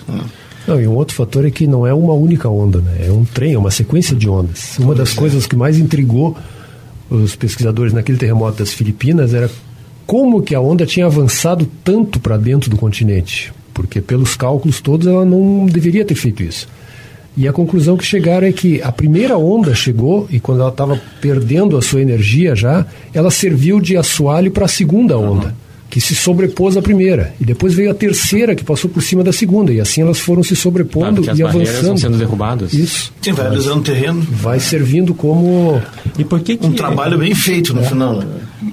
Não, 0.67 0.81
e 0.81 0.87
um 0.87 0.95
outro 0.95 1.15
fator 1.15 1.45
é 1.45 1.51
que 1.51 1.67
não 1.67 1.87
é 1.87 1.93
uma 1.93 2.13
única 2.13 2.49
onda, 2.49 2.81
né? 2.81 3.07
É 3.09 3.13
um 3.13 3.25
trem, 3.25 3.55
é 3.55 3.59
uma 3.59 3.71
sequência 3.71 4.15
de 4.15 4.29
ondas. 4.29 4.79
Uma 4.79 4.95
das 4.95 5.13
coisas 5.13 5.47
que 5.47 5.57
mais 5.57 5.79
intrigou 5.79 6.37
os 7.09 7.35
pesquisadores 7.35 7.93
naquele 7.93 8.19
terremoto 8.19 8.59
das 8.59 8.73
Filipinas 8.73 9.35
era 9.35 9.51
como 10.07 10.43
que 10.43 10.55
a 10.55 10.61
onda 10.61 10.87
tinha 10.87 11.07
avançado 11.07 11.69
tanto 11.83 12.21
para 12.21 12.37
dentro 12.37 12.71
do 12.71 12.77
continente. 12.77 13.53
Porque 13.73 14.01
pelos 14.01 14.37
cálculos 14.37 14.81
todos 14.81 15.07
ela 15.07 15.25
não 15.25 15.67
deveria 15.67 16.05
ter 16.05 16.15
feito 16.15 16.43
isso. 16.43 16.69
E 17.37 17.47
a 17.47 17.53
conclusão 17.53 17.97
que 17.97 18.05
chegaram 18.05 18.47
é 18.47 18.53
que 18.53 18.83
a 18.83 18.91
primeira 18.91 19.39
onda 19.39 19.75
chegou 19.75 20.27
e 20.31 20.41
quando 20.41 20.61
ela 20.61 20.71
estava 20.71 21.01
perdendo 21.21 21.77
a 21.77 21.83
sua 21.83 22.03
energia 22.03 22.55
já, 22.55 22.85
ela 23.15 23.31
serviu 23.31 23.81
de 23.81 23.97
assoalho 23.97 24.51
para 24.51 24.65
a 24.65 24.69
segunda 24.69 25.17
onda, 25.17 25.55
que 25.91 26.01
se 26.01 26.15
sobrepôs 26.15 26.77
à 26.77 26.83
primeira. 26.83 27.35
E 27.41 27.45
depois 27.45 27.75
veio 27.75 27.91
a 27.91 27.95
terceira 27.95 28.55
que 28.55 28.63
passou 28.63 28.89
por 28.89 29.03
cima 29.03 29.25
da 29.25 29.33
segunda. 29.33 29.73
E 29.73 29.81
assim 29.81 30.01
elas 30.01 30.21
foram 30.21 30.43
se 30.43 30.55
sobrepondo 30.55 31.29
as 31.29 31.37
e 31.37 31.43
avançando. 31.43 31.83
vão 31.83 31.97
sendo 31.97 32.17
derrubadas. 32.17 32.73
Isso. 32.73 33.13
Sim, 33.21 33.33
vai 33.33 33.47
alisando 33.49 33.81
o 33.81 33.83
terreno. 33.83 34.25
Vai 34.31 34.61
servindo 34.61 35.13
como 35.13 35.83
E 36.17 36.25
por 36.25 36.41
que, 36.41 36.57
que 36.57 36.65
Um 36.65 36.73
trabalho 36.73 37.19
bem 37.19 37.35
feito 37.35 37.75
no 37.75 37.83
final. 37.83 38.15
né? 38.15 38.27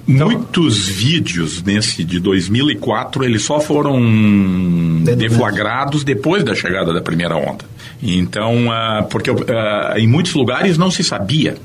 Muitos 0.06 0.88
vídeos 0.88 1.64
nesse 1.64 2.04
de 2.04 2.20
2004, 2.20 3.24
eles 3.24 3.42
só 3.44 3.60
foram 3.60 4.00
deflagrados 5.18 6.04
depois 6.04 6.44
da 6.44 6.54
chegada 6.54 6.94
da 6.94 7.02
primeira 7.02 7.36
onda. 7.36 7.66
Então, 8.04 8.72
ah, 8.72 9.08
porque 9.10 9.32
ah, 9.32 9.94
em 9.98 10.08
muitos 10.08 10.34
lugares 10.34 10.78
não 10.78 10.92
se 10.92 11.04
sabia. 11.04 11.56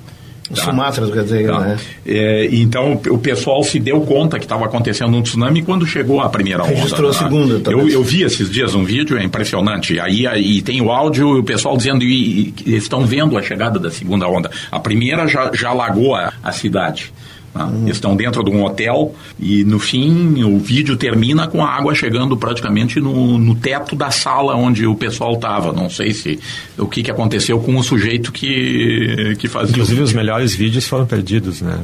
Os 0.53 0.61
Sumatras, 0.61 1.11
quer 1.11 1.25
dizer, 1.25 1.47
Tá. 1.47 1.61
né? 1.61 1.79
É, 2.07 2.49
então 2.53 3.01
o 3.11 3.19
pessoal 3.19 3.63
se 3.63 3.79
deu 3.81 4.01
conta 4.03 4.39
que 4.39 4.45
estava 4.45 4.65
acontecendo 4.67 5.17
um 5.17 5.23
tsunami 5.23 5.63
quando 5.63 5.87
chegou 5.87 6.21
a 6.21 6.29
primeira 6.29 6.63
onda. 6.63 6.75
Registrou 6.75 7.11
a 7.11 7.13
tá? 7.15 7.19
segunda, 7.21 7.55
Eu, 7.55 7.61
talvez. 7.61 7.95
eu 7.95 8.03
vi 8.03 8.23
esses 8.23 8.51
dias 8.51 8.75
um 8.75 8.85
vídeo, 8.85 9.17
é 9.17 9.25
impressionante. 9.25 9.99
Aí, 9.99 10.27
aí 10.27 10.61
tem 10.63 10.81
o 10.83 10.91
áudio 10.91 11.37
e 11.37 11.41
o 11.41 11.45
pessoal 11.45 11.77
dizendo 11.77 12.05
e, 12.05 12.55
e, 12.67 12.77
estão 12.77 13.05
vendo 13.07 13.37
a 13.39 13.43
chegada 13.43 13.79
da 13.79 13.91
segunda 13.91 14.29
onda. 14.29 14.51
A 14.71 14.79
primeira 14.79 15.27
já, 15.27 15.51
já 15.55 15.71
alagou 15.71 16.15
a, 16.15 16.33
a 16.43 16.53
cidade. 16.53 17.13
Tá? 17.53 17.67
Uhum. 17.67 17.83
Eles 17.83 17.97
estão 17.97 18.17
dentro 18.17 18.43
de 18.43 18.51
um 18.51 18.65
hotel 18.65 19.15
e 19.39 19.65
no 19.65 19.79
fim 19.79 20.43
o 20.43 20.59
vídeo 20.59 20.97
termina 20.97 21.47
com 21.47 21.63
a 21.65 21.69
água 21.69 21.95
chegando 21.95 22.37
praticamente 22.37 23.01
no, 23.01 23.39
no 23.39 23.55
teto 23.55 23.95
da 23.95 24.11
sala 24.11 24.55
onde 24.57 24.87
o 24.87 24.95
pessoal 24.95 25.35
estava. 25.35 25.73
Não 25.73 25.91
sei 25.91 26.13
se 26.13 26.41
o 26.79 26.87
que, 26.87 27.03
que 27.03 27.11
aconteceu 27.11 27.61
com 27.61 27.77
o 27.77 27.83
sujeito 27.83 28.33
que, 28.33 29.37
que 29.39 29.49
fazia. 29.49 29.73
Inclusive 29.73 30.03
os 30.03 30.13
melhores 30.13 30.55
vídeos 30.55 30.87
foram 30.87 31.07
perdidos, 31.07 31.61
né? 31.61 31.81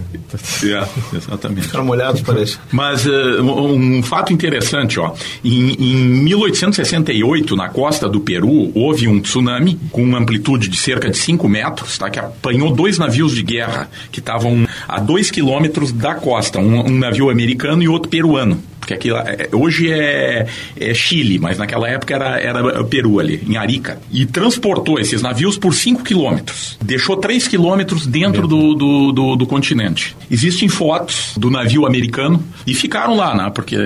É, 0.65 1.17
exatamente. 1.17 1.67
Ficaram 1.67 1.85
molhados, 1.85 2.23
parece. 2.23 2.59
Mas 2.73 3.07
um, 3.07 3.99
um 3.99 4.03
fato 4.03 4.33
interessante, 4.33 4.99
ó, 4.99 5.13
em, 5.45 5.73
em 5.73 5.97
1868, 6.25 7.57
na 7.57 7.69
costa 7.69 8.09
do 8.09 8.21
Peru, 8.21 8.71
houve 8.75 9.09
um 9.09 9.21
tsunami 9.21 9.79
com 9.91 10.03
uma 10.03 10.19
amplitude 10.19 10.69
de 10.69 10.77
cerca 10.77 11.11
de 11.11 11.17
5 11.17 11.49
metros, 11.49 11.99
tá, 11.99 12.09
que 12.09 12.19
apanhou 12.19 12.75
dois 12.75 12.99
navios 12.99 13.35
de 13.35 13.43
guerra 13.43 13.89
que 14.11 14.21
estavam 14.21 14.67
a 14.87 15.01
2 15.01 15.31
quilômetros 15.31 15.58
da 15.95 16.15
costa, 16.15 16.59
um, 16.59 16.87
um 16.87 16.99
navio 16.99 17.31
americano 17.31 17.83
e 17.83 17.89
outro 17.89 18.09
peruano. 18.09 18.63
Porque 18.89 18.95
aqui, 18.95 19.11
é, 19.11 19.51
hoje 19.53 19.93
é, 19.93 20.47
é 20.81 20.95
Chile, 20.95 21.39
mas 21.39 21.59
naquela 21.59 21.87
época 21.89 22.15
era, 22.15 22.41
era 22.41 22.85
Peru 22.85 23.21
ali, 23.21 23.43
em 23.47 23.57
Arica. 23.57 24.01
E 24.11 24.25
transportou 24.25 24.99
esses 24.99 25.21
navios 25.21 25.59
por 25.59 25.75
5 25.75 26.03
quilômetros. 26.03 26.79
Deixou 26.83 27.19
3 27.19 27.47
quilômetros 27.49 28.07
dentro 28.07 28.49
do, 28.49 28.75
do, 28.75 29.13
do, 29.13 29.37
do 29.37 29.47
continente. 29.47 30.17
Existem 30.31 30.69
fotos 30.69 31.35
do 31.37 31.51
navio 31.51 31.85
americano 31.85 32.43
e 32.67 32.73
ficaram 32.75 33.15
lá, 33.15 33.35
né? 33.35 33.51
Porque 33.55 33.77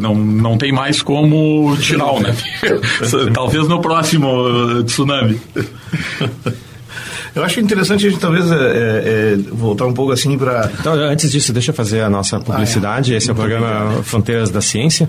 não, 0.00 0.14
não 0.14 0.56
tem 0.56 0.72
mais 0.72 1.02
como 1.02 1.76
tirar 1.76 2.12
o 2.12 2.20
navio. 2.20 2.42
Talvez 3.34 3.68
no 3.68 3.80
próximo 3.82 4.28
uh, 4.28 4.84
tsunami. 4.84 5.38
Eu 7.36 7.44
acho 7.44 7.60
interessante 7.60 8.04
a 8.06 8.10
gente 8.10 8.18
talvez 8.20 8.50
é, 8.50 8.54
é, 8.54 9.34
é, 9.34 9.36
voltar 9.52 9.84
um 9.86 9.92
pouco 9.92 10.10
assim 10.10 10.36
para. 10.38 10.72
Então, 10.80 10.94
antes 10.94 11.30
disso, 11.30 11.52
deixa 11.52 11.70
eu 11.70 11.74
fazer 11.74 12.00
a 12.00 12.08
nossa 12.08 12.40
publicidade. 12.40 13.12
Esse 13.14 13.28
é 13.28 13.32
o 13.32 13.36
programa 13.36 14.02
Fronteiras 14.02 14.48
da 14.50 14.62
Ciência. 14.62 15.08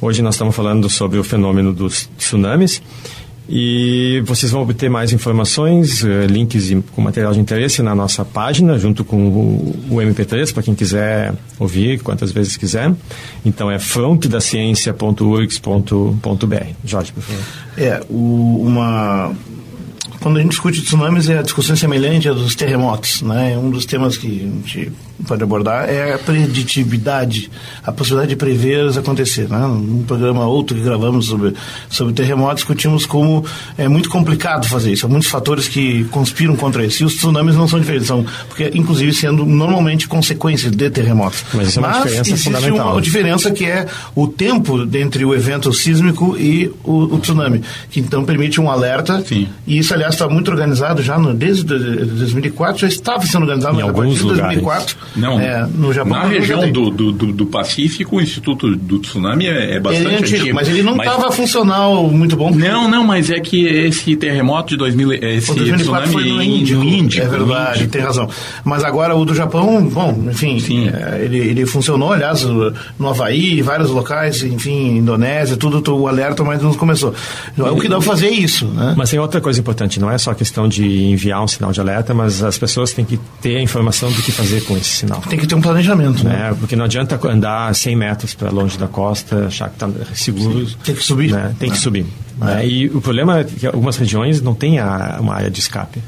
Hoje 0.00 0.22
nós 0.22 0.36
estamos 0.36 0.54
falando 0.54 0.88
sobre 0.88 1.18
o 1.18 1.24
fenômeno 1.24 1.72
dos 1.74 2.08
tsunamis. 2.16 2.80
E 3.52 4.22
vocês 4.26 4.52
vão 4.52 4.62
obter 4.62 4.88
mais 4.88 5.12
informações, 5.12 6.04
eh, 6.04 6.24
links 6.28 6.70
com 6.94 7.02
material 7.02 7.32
de 7.32 7.40
interesse 7.40 7.82
na 7.82 7.96
nossa 7.96 8.24
página, 8.24 8.78
junto 8.78 9.04
com 9.04 9.26
o, 9.26 9.74
o 9.90 9.96
MP3, 9.96 10.52
para 10.54 10.62
quem 10.62 10.72
quiser 10.72 11.34
ouvir 11.58 11.98
quantas 12.00 12.30
vezes 12.30 12.56
quiser. 12.56 12.92
Então 13.44 13.68
é 13.68 13.80
frontedaciencia.urgs.br. 13.80 16.66
Jorge, 16.84 17.12
por 17.12 17.24
favor. 17.24 17.42
É, 17.76 18.00
o- 18.08 18.62
uma. 18.64 19.32
Quando 20.20 20.38
a 20.38 20.42
gente 20.42 20.50
discute 20.50 20.82
tsunamis, 20.82 21.28
é 21.28 21.38
a 21.38 21.42
discussão 21.42 21.74
semelhante 21.74 22.28
à 22.28 22.32
dos 22.32 22.54
terremotos. 22.54 23.22
Né? 23.22 23.56
Um 23.56 23.70
dos 23.70 23.86
temas 23.86 24.16
que 24.16 24.26
a 24.26 24.68
gente 24.68 24.92
pode 25.26 25.42
abordar 25.42 25.88
é 25.88 26.14
a 26.14 26.18
preditividade, 26.18 27.50
a 27.84 27.92
possibilidade 27.92 28.30
de 28.30 28.36
prever 28.36 28.84
os 28.84 28.96
acontecer. 28.96 29.48
Né? 29.48 29.58
Num 29.58 30.02
programa 30.04 30.46
outro 30.46 30.76
que 30.76 30.82
gravamos 30.82 31.26
sobre, 31.26 31.54
sobre 31.88 32.12
terremotos, 32.14 32.56
discutimos 32.56 33.06
como 33.06 33.44
é 33.76 33.88
muito 33.88 34.08
complicado 34.08 34.66
fazer 34.68 34.92
isso. 34.92 35.06
Há 35.06 35.08
muitos 35.08 35.28
fatores 35.28 35.68
que 35.68 36.04
conspiram 36.04 36.56
contra 36.56 36.84
isso. 36.84 37.02
E 37.02 37.06
os 37.06 37.14
tsunamis 37.14 37.56
não 37.56 37.66
são 37.68 37.78
diferentes, 37.80 38.06
são, 38.08 38.24
porque, 38.48 38.70
inclusive, 38.74 39.12
sendo 39.12 39.44
normalmente 39.44 40.06
consequências 40.08 40.72
de 40.72 40.90
terremotos. 40.90 41.44
Mas 41.54 41.68
isso 41.68 41.78
é 41.78 41.82
uma 41.82 41.88
Mas 41.88 41.96
diferença 42.04 42.30
existe 42.30 42.44
fundamental. 42.44 42.92
uma 42.92 43.00
diferença 43.02 43.50
que 43.50 43.64
é 43.64 43.86
o 44.14 44.26
tempo 44.28 44.88
entre 44.96 45.24
o 45.24 45.34
evento 45.34 45.72
sísmico 45.72 46.36
e 46.36 46.70
o, 46.84 47.14
o 47.14 47.18
tsunami, 47.18 47.62
que 47.90 48.00
então 48.00 48.24
permite 48.24 48.60
um 48.60 48.70
alerta. 48.70 49.22
Sim. 49.26 49.48
E 49.66 49.78
isso, 49.78 49.92
aliás, 49.94 50.14
está 50.14 50.28
muito 50.28 50.50
organizado 50.50 51.02
já 51.02 51.18
no, 51.18 51.32
desde 51.34 51.64
do- 51.64 52.06
2004, 52.06 52.80
já 52.80 52.88
estava 52.88 53.24
sendo 53.26 53.42
organizado, 53.42 53.74
Em 53.74 53.82
mas 53.82 53.84
a 53.84 53.88
alguns 53.88 54.18
partir 54.20 54.34
de 54.34 54.56
lugares. 54.60 54.96
2004, 55.14 55.20
Não, 55.20 55.40
é, 55.40 55.66
no 55.74 55.92
Japão. 55.92 56.12
na 56.12 56.24
região 56.24 56.70
do, 56.70 56.90
do, 56.90 57.12
do, 57.12 57.32
do 57.32 57.46
Pacífico, 57.46 58.16
o 58.16 58.20
Instituto 58.20 58.74
do 58.76 58.98
Tsunami 58.98 59.46
é, 59.46 59.76
é 59.76 59.80
bastante 59.80 60.06
Ele 60.06 60.14
é 60.14 60.18
antigo, 60.18 60.36
antigo. 60.40 60.54
mas 60.54 60.68
ele 60.68 60.82
não 60.82 60.96
estava 60.96 61.30
funcional 61.32 62.08
muito 62.08 62.36
bom. 62.36 62.50
Não, 62.50 62.88
não, 62.88 63.04
mas 63.04 63.30
é 63.30 63.40
que 63.40 63.66
esse 63.66 64.16
terremoto 64.16 64.70
de 64.70 64.76
2000, 64.76 65.12
esse 65.14 65.50
O 65.50 65.54
2004 65.54 65.82
tsunami 65.84 66.12
foi 66.12 66.24
no 66.32 66.42
Índico, 66.42 66.82
Índico, 66.82 67.22
é 67.22 67.26
no 67.26 67.46
verdade, 67.46 67.78
Índico. 67.80 67.92
tem 67.92 68.02
razão. 68.02 68.28
Mas 68.64 68.84
agora 68.84 69.14
o 69.16 69.24
do 69.24 69.34
Japão, 69.34 69.84
bom, 69.88 70.24
enfim, 70.30 70.58
Sim. 70.60 70.88
é, 70.88 71.22
ele, 71.24 71.38
ele 71.38 71.66
funcionou, 71.66 72.12
aliás, 72.12 72.42
no 72.44 73.08
Havaí, 73.08 73.62
vários 73.62 73.90
locais, 73.90 74.42
enfim, 74.42 74.98
Indonésia, 74.98 75.56
tudo, 75.56 75.80
o 75.94 76.06
alerta, 76.08 76.42
mas 76.44 76.62
não 76.62 76.72
começou. 76.74 77.14
O 77.58 77.76
que 77.80 77.88
dá 77.88 77.96
pra 77.96 78.02
fazer 78.06 78.26
é 78.26 78.30
isso, 78.32 78.66
né? 78.66 78.94
Mas 78.96 79.10
tem 79.10 79.18
outra 79.18 79.40
coisa 79.40 79.58
importante, 79.60 79.98
não 80.00 80.10
é 80.10 80.18
só 80.18 80.30
a 80.30 80.34
questão 80.34 80.68
de 80.68 80.84
enviar 81.04 81.42
um 81.42 81.48
sinal 81.48 81.72
de 81.72 81.80
alerta, 81.80 82.14
mas 82.14 82.42
as 82.42 82.56
pessoas 82.58 82.92
têm 82.92 83.04
que 83.04 83.18
ter 83.40 83.56
a 83.56 83.62
informação 83.62 84.10
do 84.12 84.22
que 84.22 84.30
fazer 84.32 84.60
com 84.62 84.76
esse 84.76 84.99
sinal. 85.00 85.20
Tem 85.28 85.38
que 85.38 85.46
ter 85.46 85.54
um 85.54 85.60
planejamento, 85.60 86.24
né? 86.24 86.30
Né? 86.50 86.56
Porque 86.58 86.74
não 86.76 86.84
adianta 86.84 87.18
andar 87.28 87.74
100 87.74 87.96
metros 87.96 88.34
para 88.34 88.50
longe 88.50 88.78
da 88.78 88.86
costa, 88.88 89.46
achar 89.46 89.68
que 89.68 89.74
está 89.74 89.88
seguro. 90.14 90.66
Tem 90.84 90.94
que 90.94 91.02
subir. 91.02 91.32
né? 91.32 91.54
Tem 91.58 91.68
que 91.70 91.76
É. 91.76 91.80
subir. 91.80 92.06
É. 92.40 92.44
né? 92.44 92.66
E 92.66 92.86
o 92.88 93.00
problema 93.00 93.40
é 93.40 93.44
que 93.44 93.66
algumas 93.66 93.96
regiões 93.96 94.40
não 94.40 94.54
têm 94.54 94.78
a- 94.78 95.18
uma 95.20 95.34
área 95.34 95.50
de 95.50 95.58
escape. 95.60 96.00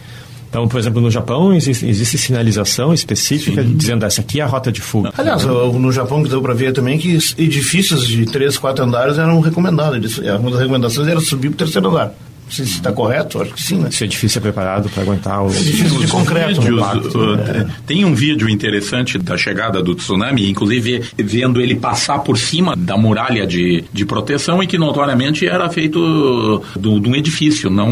Então, 0.49 0.69
por 0.69 0.79
exemplo, 0.79 1.01
no 1.01 1.11
Japão 1.11 1.55
existe, 1.55 1.87
existe 1.87 2.19
sinalização 2.19 2.93
específica 2.93 3.65
dizendo 3.65 4.05
essa 4.05 4.21
aqui 4.21 4.39
é 4.39 4.43
a 4.43 4.47
rota 4.47 4.71
de 4.71 4.83
fuga. 4.83 5.11
Aliás, 5.17 5.43
no 5.45 5.91
Japão 5.91 6.23
que 6.23 6.29
deu 6.29 6.43
para 6.43 6.53
ver 6.53 6.75
também 6.75 6.99
que 6.99 7.17
os 7.17 7.35
edifícios 7.39 8.07
de 8.07 8.27
três, 8.27 8.59
quatro 8.59 8.85
andares 8.85 9.17
eram 9.17 9.41
recomendados. 9.41 10.19
Uma 10.19 10.51
das 10.51 10.61
recomendações 10.61 11.09
era 11.09 11.21
subir 11.21 11.49
para 11.49 11.55
o 11.55 11.59
terceiro 11.59 11.89
andar. 11.89 12.13
Não 12.53 12.57
sei 12.57 12.67
se 12.67 12.73
está 12.73 12.93
correto, 12.93 13.41
acho 13.41 13.55
que 13.55 13.63
sim, 13.63 13.79
né? 13.79 13.91
Se 13.91 14.03
o 14.03 14.05
edifício 14.05 14.39
é 14.39 14.43
preparado 14.43 14.91
para 14.91 15.03
aguentar 15.03 15.43
o. 15.43 15.49
Edifício 15.51 15.99
de 15.99 16.07
concreto. 16.07 16.61
Vídeos, 16.61 16.77
impacto, 16.79 17.19
uh, 17.19 17.37
né? 17.37 17.71
Tem 17.87 18.05
um 18.05 18.15
vídeo 18.15 18.47
interessante 18.47 19.17
da 19.17 19.39
chegada 19.39 19.83
do 19.83 19.95
tsunami, 19.95 20.51
inclusive 20.51 21.03
vendo 21.17 21.63
ele 21.63 21.77
passar 21.77 22.19
por 22.19 22.37
cima 22.39 22.77
da 22.77 22.95
muralha 22.99 23.47
de, 23.47 23.85
de 23.91 24.05
proteção 24.05 24.63
e 24.63 24.67
que 24.67 24.77
notoriamente 24.77 25.47
era 25.47 25.71
feito 25.71 26.63
do- 26.79 27.01
de 27.01 27.09
um 27.09 27.15
edifício. 27.17 27.71
Não, 27.71 27.89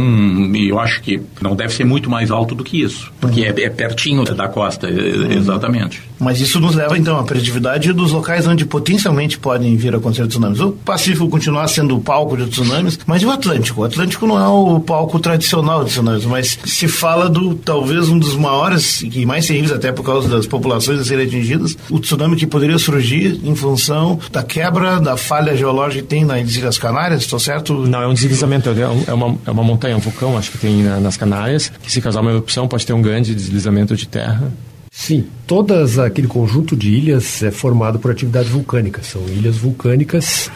eu 0.55 0.79
acho 0.79 1.01
que 1.01 1.23
não 1.41 1.57
deve 1.57 1.73
ser 1.73 1.85
muito 1.85 2.11
mais 2.11 2.31
alto 2.31 2.55
do 2.55 2.63
que 2.63 2.83
isso, 2.83 3.11
porque 3.19 3.41
é, 3.43 3.49
é 3.63 3.71
pertinho 3.71 4.25
da 4.25 4.47
costa, 4.47 4.89
é- 4.89 5.35
exatamente. 5.37 6.03
Mas 6.19 6.39
isso 6.39 6.61
nos 6.61 6.75
leva, 6.75 6.99
então, 6.99 7.19
à 7.19 7.23
preditividade 7.25 7.95
dos 7.95 8.13
locais 8.13 8.47
onde 8.47 8.67
potencialmente 8.67 9.39
podem 9.39 9.75
vir 9.75 9.95
a 9.95 9.97
acontecer 9.97 10.27
tsunamis. 10.27 10.61
O 10.61 10.73
Pacífico 10.73 11.29
continuar 11.31 11.67
sendo 11.69 11.97
o 11.97 12.01
palco 12.01 12.37
de 12.37 12.47
tsunamis, 12.47 12.99
mas 13.07 13.23
e 13.23 13.27
o 13.27 13.31
Atlântico? 13.31 13.81
O 13.81 13.85
Atlântico 13.85 14.27
não 14.27 14.39
é 14.39 14.50
o 14.51 14.81
palco 14.81 15.19
tradicional 15.19 15.85
de 15.85 15.91
tsunamis, 15.91 16.25
mas 16.25 16.59
se 16.65 16.89
fala 16.89 17.29
do, 17.29 17.55
talvez, 17.55 18.09
um 18.09 18.19
dos 18.19 18.37
maiores 18.37 19.03
e 19.03 19.25
mais 19.27 19.47
terríveis, 19.47 19.73
até 19.73 19.93
por 19.93 20.05
causa 20.05 20.29
das 20.29 20.47
populações 20.47 21.01
a 21.01 21.05
serem 21.05 21.27
atingidas, 21.27 21.77
o 21.91 21.99
tsunami 21.99 22.37
que 22.37 22.47
poderia 22.47 22.79
surgir 22.79 23.41
em 23.45 23.55
função 23.55 24.19
da 24.33 24.43
quebra 24.43 24.99
da 25.01 25.17
falha 25.17 25.57
geológica 25.57 26.03
que 26.03 26.09
tem 26.09 26.25
nas 26.25 26.55
Ilhas 26.55 26.79
Canárias, 26.79 27.23
estou 27.23 27.39
certo? 27.39 27.75
Não, 27.87 28.03
é 28.03 28.07
um 28.07 28.15
deslizamento, 28.15 28.69
é 28.71 28.81
é 29.07 29.13
uma, 29.15 29.37
é 29.47 29.51
uma 29.51 29.63
montanha, 29.63 29.97
um 29.97 30.01
vulcão, 30.01 30.37
acho 30.39 30.51
que 30.53 30.59
tem 30.59 30.83
na- 30.83 31.01
nas 31.01 31.17
Canárias, 31.17 31.71
que 31.83 31.91
se 31.91 32.01
causar 32.01 32.21
uma 32.21 32.31
erupção 32.31 32.67
pode 32.69 32.87
ter 32.87 32.93
um 32.93 33.03
grande 33.03 33.35
deslizamento 33.35 33.95
de 33.97 34.07
terra. 34.09 34.53
Sim, 34.93 35.25
todas 35.47 35.99
aquele 35.99 36.27
conjunto 36.27 36.75
de 36.77 36.91
ilhas 36.91 37.43
é 37.43 37.51
formado 37.51 37.99
por 37.99 38.11
atividade 38.11 38.49
vulcânica. 38.49 39.03
São 39.03 39.23
ilhas 39.29 39.57
vulcânicas 39.57 40.51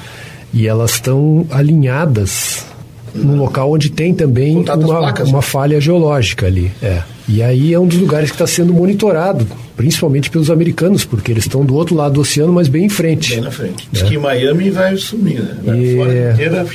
e 0.52 0.66
elas 0.66 0.92
estão 0.94 1.46
alinhadas 1.50 2.66
num 3.14 3.36
local 3.36 3.70
onde 3.72 3.90
tem 3.90 4.12
também 4.12 4.56
uma, 4.56 4.64
placas, 4.76 5.28
uma 5.28 5.40
falha 5.42 5.80
geológica 5.80 6.46
ali. 6.46 6.70
É. 6.82 7.02
E 7.28 7.42
aí 7.42 7.72
é 7.72 7.78
um 7.78 7.86
dos 7.86 7.98
lugares 7.98 8.30
que 8.30 8.34
está 8.34 8.46
sendo 8.46 8.72
monitorado, 8.74 9.46
principalmente 9.76 10.28
pelos 10.30 10.50
americanos, 10.50 11.04
porque 11.04 11.30
eles 11.32 11.44
estão 11.44 11.64
do 11.64 11.74
outro 11.74 11.94
lado 11.94 12.14
do 12.14 12.20
oceano, 12.20 12.52
mas 12.52 12.68
bem 12.68 12.84
em 12.86 12.88
frente. 12.88 13.32
Bem 13.34 13.40
na 13.42 13.50
frente. 13.50 13.88
Diz 13.92 14.02
que 14.02 14.18
Miami 14.18 14.70
vai 14.70 14.96
sumir, 14.96 15.40
né? 15.40 15.56
Vai 15.64 15.78
E- 15.80 15.96
fora 15.96 16.32
inteira. 16.32 16.66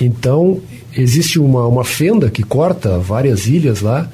Então, 0.00 0.60
existe 0.96 1.38
uma, 1.38 1.66
uma 1.66 1.84
fenda 1.84 2.28
que 2.30 2.42
corta 2.42 2.98
várias 2.98 3.46
ilhas 3.46 3.80
lá, 3.80 4.08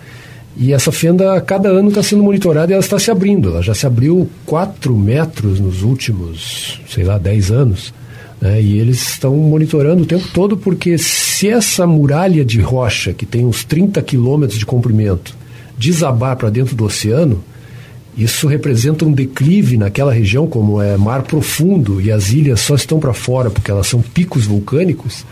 e 0.56 0.72
essa 0.72 0.92
fenda 0.92 1.34
a 1.34 1.40
cada 1.40 1.70
ano 1.70 1.88
está 1.88 2.02
sendo 2.02 2.22
monitorada 2.22 2.70
e 2.70 2.74
ela 2.74 2.82
está 2.84 2.98
se 2.98 3.10
abrindo. 3.10 3.48
Ela 3.48 3.62
já 3.62 3.72
se 3.74 3.86
abriu 3.86 4.28
4 4.44 4.94
metros 4.96 5.58
nos 5.58 5.82
últimos, 5.82 6.78
sei 6.88 7.04
lá, 7.04 7.16
10 7.18 7.50
anos. 7.50 7.94
né? 8.40 8.60
E 8.60 8.78
eles 8.78 9.00
estão 9.12 9.34
monitorando 9.36 10.02
o 10.02 10.06
tempo 10.06 10.28
todo, 10.34 10.56
porque 10.56 10.98
se 11.42 11.48
essa 11.48 11.84
muralha 11.88 12.44
de 12.44 12.60
rocha, 12.60 13.12
que 13.12 13.26
tem 13.26 13.44
uns 13.44 13.64
30 13.64 14.00
quilômetros 14.02 14.56
de 14.56 14.64
comprimento, 14.64 15.36
desabar 15.76 16.36
para 16.36 16.50
dentro 16.50 16.76
do 16.76 16.84
oceano, 16.84 17.42
isso 18.16 18.46
representa 18.46 19.04
um 19.04 19.10
declive 19.10 19.76
naquela 19.76 20.12
região, 20.12 20.46
como 20.46 20.80
é 20.80 20.96
mar 20.96 21.24
profundo 21.24 22.00
e 22.00 22.12
as 22.12 22.30
ilhas 22.30 22.60
só 22.60 22.76
estão 22.76 23.00
para 23.00 23.12
fora 23.12 23.50
porque 23.50 23.72
elas 23.72 23.88
são 23.88 24.00
picos 24.00 24.46
vulcânicos. 24.46 25.24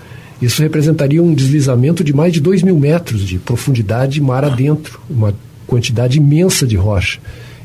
Isso 0.42 0.60
representaria 0.60 1.22
um 1.22 1.32
deslizamento 1.32 2.02
de 2.02 2.12
mais 2.12 2.32
de 2.32 2.40
2 2.40 2.64
mil 2.64 2.76
metros 2.76 3.24
de 3.24 3.38
profundidade 3.38 4.20
mar 4.20 4.44
adentro, 4.44 4.98
uma 5.08 5.32
quantidade 5.64 6.18
imensa 6.18 6.66
de 6.66 6.74
rocha. 6.74 7.20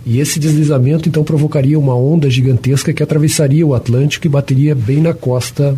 E 0.05 0.19
esse 0.19 0.39
deslizamento 0.39 1.09
então 1.09 1.23
provocaria 1.23 1.79
uma 1.79 1.95
onda 1.95 2.29
gigantesca 2.29 2.93
que 2.93 3.01
atravessaria 3.01 3.65
o 3.65 3.73
Atlântico 3.73 4.27
e 4.27 4.29
bateria 4.29 4.75
bem 4.75 5.01
na 5.01 5.15
costa 5.15 5.75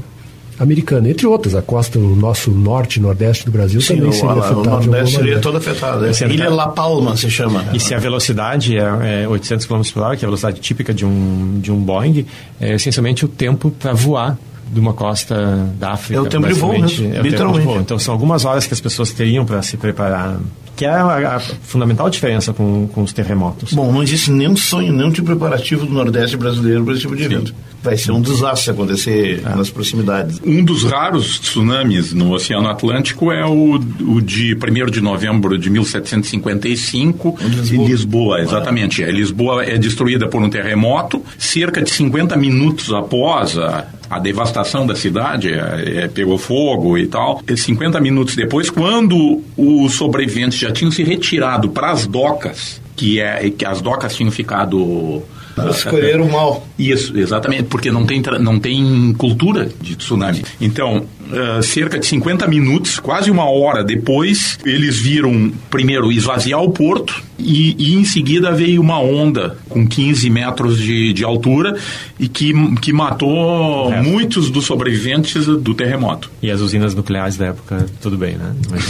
americana. 0.60 1.10
Entre 1.10 1.26
outras, 1.28 1.56
a 1.56 1.62
costa 1.62 1.98
do 2.00 2.15
nosso 2.15 2.52
norte 2.52 2.98
e 2.98 3.00
nordeste 3.02 3.46
do 3.46 3.52
Brasil 3.52 3.80
Sim, 3.82 3.96
também 3.98 4.10
o, 4.10 4.13
seria 4.13 4.28
o 4.28 4.32
afetada. 4.39 4.50
de 4.62 4.70
alguma 4.70 4.80
Nordeste 4.88 5.15
seria 5.15 5.39
todo 5.39 5.58
afetado. 5.58 6.02
né? 6.02 6.12
É- 6.20 6.28
Ilha 6.28 6.50
La 6.50 6.67
Palma 6.70 7.15
se 7.15 7.30
chama. 7.30 7.65
E 7.74 7.80
se 7.80 7.93
a 7.93 8.00
velocidade 8.00 8.78
é, 8.78 9.24
é 9.24 9.28
800 9.28 9.65
km 9.65 9.82
por 9.93 10.04
hora, 10.04 10.17
que 10.17 10.24
é 10.24 10.26
a 10.26 10.30
velocidade 10.30 10.60
típica 10.60 10.93
de 10.93 11.06
um, 11.06 11.60
de 11.62 11.72
um 11.72 11.78
Boeing, 11.80 12.26
é 12.60 12.76
essencialmente 12.76 13.24
o 13.26 13.28
tempo 13.28 13.70
para 13.72 13.93
voar 13.93 14.38
de 14.72 14.80
uma 14.82 14.93
costa 14.93 15.65
da 15.80 15.91
África. 15.93 16.20
É 16.20 16.22
o 16.22 16.26
tempo 16.26 16.46
de 16.48 16.54
voo 16.54 16.74
mesmo, 16.74 17.06
É 17.06 17.10
o 17.10 17.12
tempo 17.12 17.24
de 17.24 17.30
literalmente. 17.30 17.65
voo. 17.65 17.80
Então 17.80 17.98
são 17.98 18.13
algumas 18.13 18.43
horas 18.43 18.65
que 18.67 18.74
as 18.74 18.82
pessoas 18.82 19.12
teriam 19.13 19.46
para 19.46 19.62
se 19.62 19.78
preparar, 19.78 20.38
que 20.76 20.84
é 20.86 20.89
a, 20.89 21.38
a 21.38 21.39
fundamental 21.39 22.10
diferença 22.10 22.52
com, 22.52 22.86
com 22.93 23.02
os 23.02 23.13
terremotos. 23.13 23.72
Bom, 23.72 23.89
não 23.93 24.04
existe 24.04 24.30
nenhum 24.30 24.58
sonho, 24.58 24.91
nenhum 24.91 25.10
tipo 25.10 25.28
preparativo 25.28 25.86
do 25.86 25.93
Nordeste 25.93 26.36
brasileiro 26.36 26.84
para 26.84 26.93
esse 26.93 27.02
tipo 27.04 27.15
de 27.15 27.24
evento. 27.24 27.56
Vai 27.88 27.95
ser 27.97 28.12
um 28.12 28.21
desastre 28.21 28.65
se 28.65 28.71
acontecer 28.71 29.41
Ah. 29.45 29.56
nas 29.56 29.69
proximidades. 29.69 30.41
Um 30.45 30.62
dos 30.62 30.84
raros 30.84 31.39
tsunamis 31.39 32.12
no 32.12 32.34
Oceano 32.34 32.67
Atlântico 32.67 33.32
é 33.32 33.45
o, 33.45 33.76
o 33.76 34.21
de 34.21 34.54
1 34.56 34.91
de 34.91 35.00
novembro 35.00 35.58
de 35.58 35.69
1755, 35.69 37.38
Em 37.41 37.47
Lisboa. 37.47 37.84
em 37.86 37.88
Lisboa, 37.88 38.41
exatamente. 38.41 39.02
É, 39.04 39.10
Lisboa 39.10 39.63
é 39.63 39.78
destruída 39.78 40.28
por 40.28 40.41
um 40.41 40.50
terremoto, 40.50 41.23
cerca 41.38 41.82
de 41.82 41.89
50 41.89 42.36
minutos 42.36 42.91
após 42.91 43.58
a, 43.58 43.86
a 44.10 44.19
devastação 44.19 44.86
da 44.86 44.93
cidade, 44.95 45.54
é, 45.54 46.04
é, 46.04 46.08
pegou 46.10 46.38
fogo 46.38 46.97
e 46.97 47.08
tal. 47.08 47.41
E 47.50 47.56
50 47.56 48.02
minutos 48.02 48.36
depois, 48.36 48.69
quando 48.69 49.41
os 49.56 49.93
sobreviventes 49.93 50.60
já 50.60 50.73
tinham 50.73 50.91
se 50.91 51.04
retirado 51.04 51.69
para 51.69 51.91
as 51.91 52.06
docas, 52.06 52.82
que, 52.97 53.21
é, 53.21 53.50
que 53.50 53.65
as 53.65 53.80
docas 53.80 54.13
tinham 54.13 54.30
ficado 54.32 55.23
Escolheram 55.70 56.28
mal. 56.30 56.65
isso, 56.78 57.17
exatamente, 57.17 57.63
porque 57.63 57.91
não 57.91 58.06
tem, 58.06 58.22
não 58.39 58.60
tem 58.60 59.13
cultura 59.17 59.70
de 59.82 59.96
tsunami. 59.96 60.43
Então, 60.62 61.06
ah, 61.34 61.62
cerca 61.62 61.98
de 62.00 62.06
50 62.06 62.48
minutos, 62.48 63.00
quase 63.00 63.30
uma 63.32 63.50
hora 63.50 63.84
depois, 63.84 64.58
eles 64.66 65.00
viram 65.00 65.52
primeiro 65.70 66.12
esvaziar 66.12 66.62
o 66.62 66.72
porto 66.72 67.22
e, 67.40 67.76
e 67.78 67.94
em 67.96 68.04
seguida 68.04 68.52
veio 68.52 68.82
uma 68.82 69.00
onda 69.00 69.58
com 69.70 69.86
15 69.88 70.30
metros 70.30 70.80
de, 70.80 71.13
de 71.13 71.24
altura 71.24 71.76
e 72.20 72.28
que, 72.28 72.52
que 72.82 72.92
matou 72.92 73.92
É. 73.94 74.02
muitos 74.02 74.50
dos 74.50 74.66
sobreviventes 74.66 75.46
do 75.46 75.74
terremoto. 75.74 76.30
E 76.42 76.50
as 76.50 76.62
usinas 76.62 76.96
nucleares 76.96 77.38
da 77.38 77.48
época, 77.48 77.86
tudo 78.02 78.18
bem, 78.18 78.36
né? 78.36 78.54
Mas- 78.70 78.88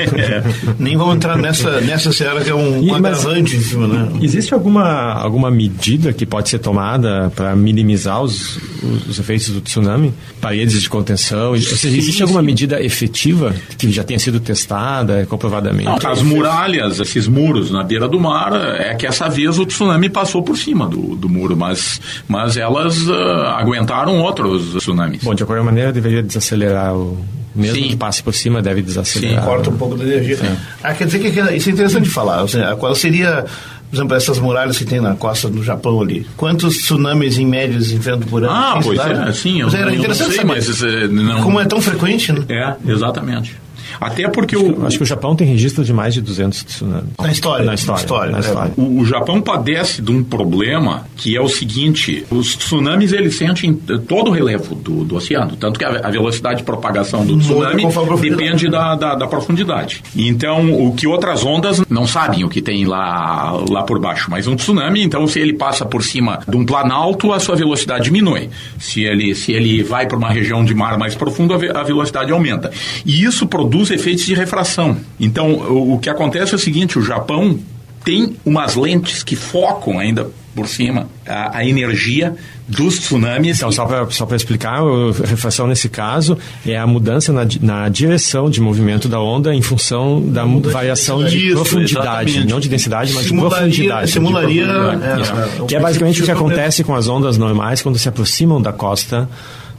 Nem 0.78 0.96
vamos 0.96 1.16
entrar 1.16 1.36
nessa, 1.36 1.80
nessa 1.80 2.12
seara 2.12 2.40
que 2.42 2.50
é 2.50 2.54
um, 2.54 2.82
E- 2.82 2.90
um 2.90 2.94
agravante 2.94 3.56
em 3.56 3.60
cima, 3.60 3.86
né? 3.86 4.08
Existe 4.22 4.54
alguma, 4.54 5.12
alguma 5.14 5.50
medida 5.50 6.12
que 6.12 6.24
pode 6.26 6.48
ser 6.48 6.58
tomada 6.58 7.32
para 7.34 7.54
minimizar 7.56 8.22
os, 8.22 8.56
os, 8.82 9.08
os 9.08 9.18
efeitos 9.18 9.48
do 9.50 9.60
tsunami? 9.60 10.12
Paredes 10.40 10.80
de 10.82 10.88
contenção? 10.88 11.54
Seja, 11.76 11.96
existe 11.96 12.18
Sim, 12.18 12.22
alguma 12.22 12.40
sim. 12.40 12.46
medida 12.46 12.82
efetiva 12.82 13.54
que 13.78 13.90
já 13.90 14.04
tenha 14.04 14.18
sido 14.18 14.40
testada 14.40 15.26
comprovadamente? 15.26 15.84
Não, 15.84 16.10
as 16.10 16.22
muralhas, 16.22 17.00
esses 17.00 17.26
muros 17.26 17.70
na 17.70 17.82
beira 17.82 18.08
do 18.08 18.18
mar, 18.18 18.52
é 18.78 18.94
que 18.94 19.06
essa 19.06 19.28
vez 19.28 19.58
o 19.58 19.66
tsunami 19.66 20.08
passou 20.08 20.42
por 20.42 20.56
cima 20.56 20.86
do, 20.86 21.16
do 21.16 21.28
muro, 21.28 21.56
mas, 21.56 22.00
mas 22.28 22.56
elas 22.56 23.08
ah, 23.08 23.56
aguentaram 23.58 24.20
outros 24.20 24.74
tsunamis. 24.74 25.22
Bom, 25.22 25.34
de 25.34 25.44
qualquer 25.44 25.64
maneira, 25.64 25.92
deveria 25.92 26.22
desacelerar 26.22 26.94
o. 26.94 27.18
Mesmo 27.52 27.74
Sim. 27.74 27.88
que 27.88 27.96
passe 27.96 28.22
por 28.22 28.32
cima, 28.32 28.62
deve 28.62 28.80
desacelerar. 28.80 29.44
corta 29.44 29.70
um 29.70 29.76
pouco 29.76 29.96
da 29.96 30.04
energia. 30.04 30.38
Ah, 30.82 30.94
quer 30.94 31.06
dizer 31.06 31.18
que 31.18 31.28
isso 31.56 31.68
é 31.68 31.72
interessante 31.72 32.04
de 32.04 32.10
falar. 32.10 32.46
qual 32.78 32.94
seria, 32.94 33.44
por 33.90 33.96
exemplo, 33.96 34.16
essas 34.16 34.38
muralhas 34.38 34.78
que 34.78 34.84
tem 34.84 35.00
na 35.00 35.16
costa 35.16 35.48
do 35.48 35.64
Japão 35.64 36.00
ali? 36.00 36.24
Quantos 36.36 36.76
tsunamis 36.76 37.38
em 37.38 37.46
média 37.46 37.74
eles 37.74 37.90
enfrentam 37.90 38.28
por 38.28 38.44
ano? 38.44 38.52
Ah, 38.52 38.78
pois 38.80 39.00
cidade? 39.00 39.28
é, 39.28 39.32
sim, 39.32 39.60
eu, 39.60 39.66
Mas 39.66 39.74
era 39.74 39.92
eu 39.92 40.08
não 40.08 40.14
sei, 40.14 40.44
mas 40.44 40.82
eh, 40.82 41.08
não... 41.08 41.42
Como 41.42 41.58
é 41.58 41.64
tão 41.64 41.80
frequente, 41.80 42.32
né? 42.32 42.44
É, 42.48 42.76
exatamente. 42.88 43.56
Até 44.00 44.28
porque 44.28 44.56
o, 44.56 44.86
Acho 44.86 44.98
que 44.98 45.02
o 45.02 45.06
Japão 45.06 45.34
tem 45.34 45.46
registro 45.46 45.84
de 45.84 45.92
mais 45.92 46.14
de 46.14 46.20
200 46.20 46.64
tsunamis. 46.64 47.04
Na 47.18 47.30
história. 47.30 47.64
Na 47.64 47.74
história. 47.74 48.00
História, 48.00 48.32
na 48.32 48.38
é. 48.38 48.40
história. 48.40 48.72
O, 48.76 49.00
o 49.00 49.04
Japão 49.04 49.40
padece 49.40 50.02
de 50.02 50.10
um 50.10 50.22
problema 50.22 51.06
que 51.16 51.36
é 51.36 51.40
o 51.40 51.48
seguinte: 51.48 52.24
os 52.30 52.54
tsunamis 52.56 53.12
eles 53.12 53.36
sentem 53.36 53.74
todo 53.74 54.28
o 54.28 54.32
relevo 54.32 54.74
do, 54.74 55.04
do 55.04 55.16
oceano, 55.16 55.56
tanto 55.56 55.78
que 55.78 55.84
a, 55.84 56.06
a 56.06 56.10
velocidade 56.10 56.58
de 56.58 56.64
propagação 56.64 57.24
do 57.24 57.38
tsunami 57.38 57.84
depende 58.20 58.68
da, 58.68 58.94
da, 58.94 59.14
da 59.14 59.26
profundidade. 59.26 60.02
Então, 60.14 60.72
o 60.86 60.94
que 60.94 61.06
outras 61.06 61.44
ondas 61.44 61.82
não 61.88 62.06
sabem 62.06 62.44
o 62.44 62.48
que 62.48 62.60
tem 62.60 62.84
lá, 62.84 63.52
lá 63.68 63.82
por 63.82 63.98
baixo, 63.98 64.28
mas 64.30 64.46
um 64.46 64.54
tsunami, 64.56 65.02
então, 65.02 65.26
se 65.26 65.38
ele 65.38 65.54
passa 65.54 65.84
por 65.84 66.02
cima 66.02 66.40
de 66.46 66.56
um 66.56 66.64
planalto, 66.64 67.32
a 67.32 67.40
sua 67.40 67.56
velocidade 67.56 68.04
diminui. 68.04 68.50
Se 68.78 69.02
ele, 69.02 69.34
se 69.34 69.52
ele 69.52 69.82
vai 69.82 70.06
para 70.06 70.16
uma 70.16 70.30
região 70.30 70.64
de 70.64 70.74
mar 70.74 70.98
mais 70.98 71.14
profundo, 71.14 71.54
a, 71.54 71.56
ve- 71.58 71.70
a 71.74 71.82
velocidade 71.82 72.30
aumenta. 72.32 72.70
E 73.04 73.24
isso 73.24 73.46
produz 73.46 73.79
efeitos 73.88 74.26
de 74.26 74.34
refração. 74.34 74.96
Então, 75.20 75.52
o, 75.52 75.94
o 75.94 75.98
que 76.00 76.10
acontece 76.10 76.52
é 76.52 76.56
o 76.56 76.58
seguinte: 76.58 76.98
o 76.98 77.02
Japão 77.02 77.56
tem 78.04 78.34
umas 78.44 78.74
lentes 78.74 79.22
que 79.22 79.36
focam 79.36 79.98
ainda 80.00 80.26
por 80.54 80.66
cima 80.66 81.06
a, 81.26 81.58
a 81.58 81.64
energia 81.64 82.34
dos 82.66 82.98
tsunamis. 82.98 83.58
Então, 83.58 83.70
só 83.70 83.84
para 83.86 84.10
só 84.10 84.26
pra 84.26 84.36
explicar, 84.36 84.80
a 84.80 85.26
refração 85.26 85.66
nesse 85.68 85.88
caso 85.88 86.36
é 86.66 86.76
a 86.76 86.86
mudança 86.86 87.32
na, 87.32 87.46
na 87.60 87.88
direção 87.88 88.50
de 88.50 88.60
movimento 88.60 89.08
da 89.08 89.20
onda 89.20 89.54
em 89.54 89.62
função 89.62 90.20
da 90.28 90.44
variação 90.44 91.24
de 91.24 91.46
Isso, 91.48 91.54
profundidade, 91.54 92.30
exatamente. 92.32 92.50
não 92.52 92.58
de 92.58 92.68
densidade, 92.68 93.12
mas 93.12 93.26
Simularia- 93.26 93.68
de 93.68 93.82
profundidade. 93.86 94.10
simularia, 94.10 94.66
De 94.66 94.72
profundidade. 94.72 95.20
é, 95.20 95.22
Isso. 95.22 95.62
é, 95.62 95.66
que 95.66 95.76
é 95.76 95.80
basicamente 95.80 96.20
o 96.22 96.24
que 96.24 96.30
acontece 96.32 96.82
com 96.82 96.94
as 96.96 97.06
ondas 97.06 97.38
normais 97.38 97.80
quando 97.80 97.98
se 97.98 98.08
aproximam 98.08 98.60
da 98.60 98.72
costa. 98.72 99.28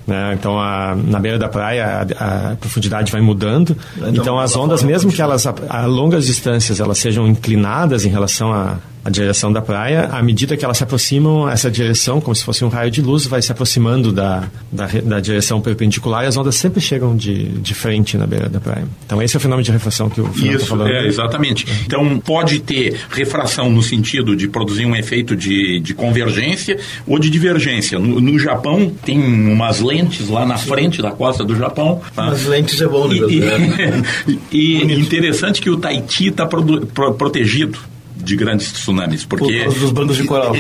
Né? 0.07 0.35
Então, 0.37 0.59
a- 0.59 0.95
na 0.95 1.19
beira 1.19 1.37
da 1.39 1.47
praia, 1.49 2.07
a, 2.19 2.51
a 2.51 2.55
profundidade 2.55 3.11
vai 3.11 3.21
mudando. 3.21 3.75
Então, 4.13 4.39
as 4.39 4.53
ela 4.55 4.63
ondas, 4.65 4.83
mesmo 4.83 5.11
que 5.11 5.21
elas 5.21 5.45
a, 5.45 5.53
a 5.69 5.85
longas 5.85 6.25
distâncias 6.25 6.79
elas 6.79 6.97
sejam 6.97 7.27
inclinadas 7.27 8.05
em 8.05 8.09
relação 8.09 8.51
à 8.53 8.77
à 9.03 9.09
direção 9.09 9.51
da 9.51 9.61
praia, 9.61 10.05
à 10.11 10.21
medida 10.21 10.55
que 10.55 10.63
elas 10.63 10.77
se 10.77 10.83
aproximam, 10.83 11.49
essa 11.49 11.69
direção, 11.71 12.21
como 12.21 12.35
se 12.35 12.43
fosse 12.43 12.63
um 12.63 12.67
raio 12.67 12.91
de 12.91 13.01
luz, 13.01 13.25
vai 13.25 13.41
se 13.41 13.51
aproximando 13.51 14.11
da, 14.11 14.43
da, 14.71 14.87
da 14.87 15.19
direção 15.19 15.59
perpendicular 15.59 16.23
e 16.23 16.27
as 16.27 16.37
ondas 16.37 16.55
sempre 16.55 16.79
chegam 16.79 17.15
de, 17.15 17.45
de 17.49 17.73
frente 17.73 18.17
na 18.17 18.27
beira 18.27 18.47
da 18.47 18.59
praia. 18.59 18.85
Então, 19.05 19.21
esse 19.21 19.35
é 19.35 19.37
o 19.37 19.41
fenômeno 19.41 19.63
de 19.63 19.71
refração 19.71 20.09
que 20.09 20.21
o 20.21 20.25
Fernando 20.25 20.45
está 20.49 20.57
Isso, 20.57 20.67
falando. 20.67 20.91
é, 20.91 21.07
exatamente. 21.07 21.65
Então, 21.85 22.19
pode 22.19 22.59
ter 22.59 22.99
refração 23.09 23.69
no 23.71 23.81
sentido 23.81 24.35
de 24.35 24.47
produzir 24.47 24.85
um 24.85 24.95
efeito 24.95 25.35
de, 25.35 25.79
de 25.79 25.93
convergência 25.93 26.77
ou 27.07 27.17
de 27.17 27.29
divergência. 27.29 27.97
No, 27.99 28.21
no 28.21 28.37
Japão, 28.37 28.91
tem 29.03 29.19
umas 29.19 29.79
lentes 29.79 30.29
lá 30.29 30.45
na 30.45 30.57
frente 30.57 31.01
da 31.01 31.11
costa 31.11 31.43
do 31.43 31.55
Japão. 31.55 32.01
tá? 32.15 32.27
As 32.27 32.45
lentes 32.45 32.79
é 32.81 32.87
bom, 32.87 33.07
né? 33.07 33.17
E, 34.51 34.77
e 34.77 34.99
interessante 34.99 35.61
que 35.61 35.69
o 35.69 35.77
Tahiti 35.77 36.27
está 36.27 36.45
protegido 36.45 37.77
de 38.23 38.35
grandes 38.35 38.71
tsunamis, 38.71 39.25
porque... 39.25 39.63
Por 39.65 39.73
dos 39.73 39.91
bancos 39.91 40.17
de 40.17 40.23
coral. 40.23 40.53